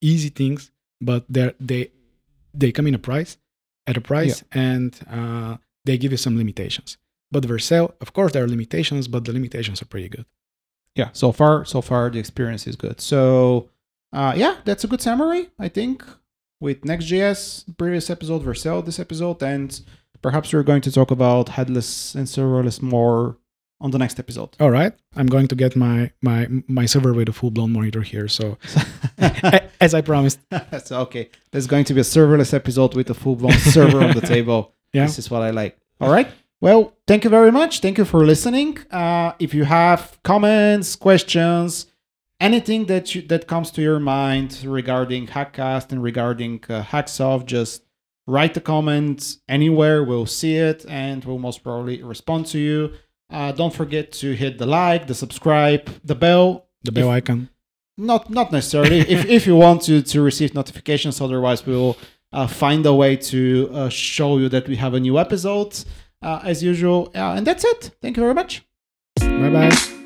easy 0.00 0.28
things, 0.28 0.70
but 1.00 1.24
they 1.28 1.52
they 1.60 1.90
they 2.52 2.72
come 2.72 2.86
in 2.86 2.94
a 2.94 2.98
price 2.98 3.36
at 3.86 3.96
a 3.96 4.00
price, 4.00 4.44
and 4.52 4.98
uh, 5.10 5.56
they 5.84 5.96
give 5.96 6.10
you 6.10 6.18
some 6.18 6.36
limitations. 6.36 6.98
But 7.30 7.44
Vercel, 7.44 7.94
of 8.00 8.12
course, 8.12 8.32
there 8.32 8.44
are 8.44 8.48
limitations, 8.48 9.08
but 9.08 9.24
the 9.24 9.32
limitations 9.32 9.80
are 9.82 9.86
pretty 9.86 10.08
good. 10.08 10.26
Yeah. 10.94 11.10
So 11.12 11.32
far, 11.32 11.64
so 11.64 11.80
far 11.80 12.10
the 12.10 12.18
experience 12.18 12.66
is 12.66 12.76
good. 12.76 13.00
So, 13.00 13.70
uh, 14.12 14.34
yeah, 14.36 14.56
that's 14.64 14.84
a 14.84 14.88
good 14.88 15.00
summary. 15.00 15.50
I 15.58 15.68
think 15.68 16.04
with 16.60 16.84
Next.js, 16.84 17.76
previous 17.76 18.10
episode, 18.10 18.42
Vercel, 18.42 18.84
this 18.84 18.98
episode, 18.98 19.42
and 19.42 19.80
perhaps 20.22 20.52
we're 20.52 20.62
going 20.62 20.82
to 20.82 20.92
talk 20.92 21.10
about 21.10 21.50
headless 21.50 22.14
and 22.14 22.26
serverless 22.26 22.82
more 22.82 23.36
on 23.80 23.90
the 23.92 23.98
next 23.98 24.18
episode. 24.18 24.50
All 24.58 24.70
right, 24.70 24.92
I'm 25.16 25.26
going 25.26 25.48
to 25.48 25.54
get 25.54 25.76
my 25.76 26.10
my 26.22 26.48
my 26.66 26.86
server 26.86 27.12
with 27.12 27.28
a 27.28 27.32
full 27.32 27.50
blown 27.50 27.72
monitor 27.72 28.02
here. 28.02 28.28
So 28.28 28.58
as 29.80 29.94
I 29.94 30.00
promised, 30.00 30.40
so 30.84 31.00
okay, 31.02 31.30
there's 31.52 31.66
going 31.66 31.84
to 31.84 31.94
be 31.94 32.00
a 32.00 32.04
serverless 32.04 32.52
episode 32.52 32.94
with 32.94 33.10
a 33.10 33.14
full 33.14 33.36
blown 33.36 33.52
server 33.74 34.02
on 34.02 34.14
the 34.14 34.20
table. 34.20 34.74
Yeah. 34.92 35.06
This 35.06 35.18
is 35.18 35.30
what 35.30 35.42
I 35.42 35.50
like. 35.50 35.78
All 36.00 36.10
right. 36.10 36.28
Well, 36.60 36.94
thank 37.06 37.22
you 37.22 37.30
very 37.30 37.52
much. 37.52 37.80
Thank 37.80 37.98
you 37.98 38.04
for 38.04 38.26
listening. 38.26 38.78
Uh, 38.90 39.32
if 39.38 39.54
you 39.54 39.64
have 39.64 40.18
comments, 40.24 40.96
questions, 40.96 41.86
anything 42.40 42.86
that 42.86 43.14
you, 43.14 43.22
that 43.22 43.46
comes 43.46 43.70
to 43.72 43.82
your 43.82 43.98
mind 44.00 44.62
regarding 44.64 45.26
Hackcast 45.28 45.92
and 45.92 46.02
regarding 46.02 46.62
uh, 46.68 46.82
Hacksoft, 46.82 47.46
just 47.46 47.82
write 48.26 48.54
the 48.54 48.60
comment 48.60 49.36
anywhere. 49.48 50.04
We'll 50.04 50.26
see 50.26 50.56
it 50.56 50.84
and 50.88 51.24
we'll 51.24 51.38
most 51.38 51.62
probably 51.62 52.02
respond 52.02 52.46
to 52.46 52.58
you. 52.58 52.92
Uh, 53.30 53.52
don't 53.52 53.74
forget 53.74 54.12
to 54.12 54.32
hit 54.32 54.58
the 54.58 54.66
like, 54.66 55.06
the 55.06 55.14
subscribe, 55.14 55.84
the 56.04 56.14
bell. 56.14 56.66
the 56.84 56.92
bell 56.92 57.10
If- 57.10 57.16
icon. 57.16 57.48
not 57.98 58.30
not 58.30 58.52
necessarily 58.52 59.00
if, 59.14 59.24
if 59.26 59.46
you 59.46 59.56
want 59.56 59.82
to 59.82 60.00
to 60.02 60.22
receive 60.22 60.54
notifications 60.54 61.20
otherwise 61.20 61.66
we 61.66 61.72
will 61.74 61.96
uh, 62.32 62.46
find 62.46 62.86
a 62.86 62.94
way 62.94 63.16
to 63.16 63.68
uh, 63.72 63.88
show 63.88 64.38
you 64.38 64.48
that 64.48 64.68
we 64.68 64.76
have 64.76 64.94
a 64.94 65.00
new 65.00 65.18
episode 65.18 65.72
uh, 66.22 66.40
as 66.44 66.62
usual 66.62 67.10
uh, 67.16 67.34
and 67.36 67.44
that's 67.46 67.64
it 67.64 67.90
thank 68.00 68.16
you 68.16 68.22
very 68.22 68.34
much 68.34 68.62
Bye 69.20 69.50
bye. 69.50 69.97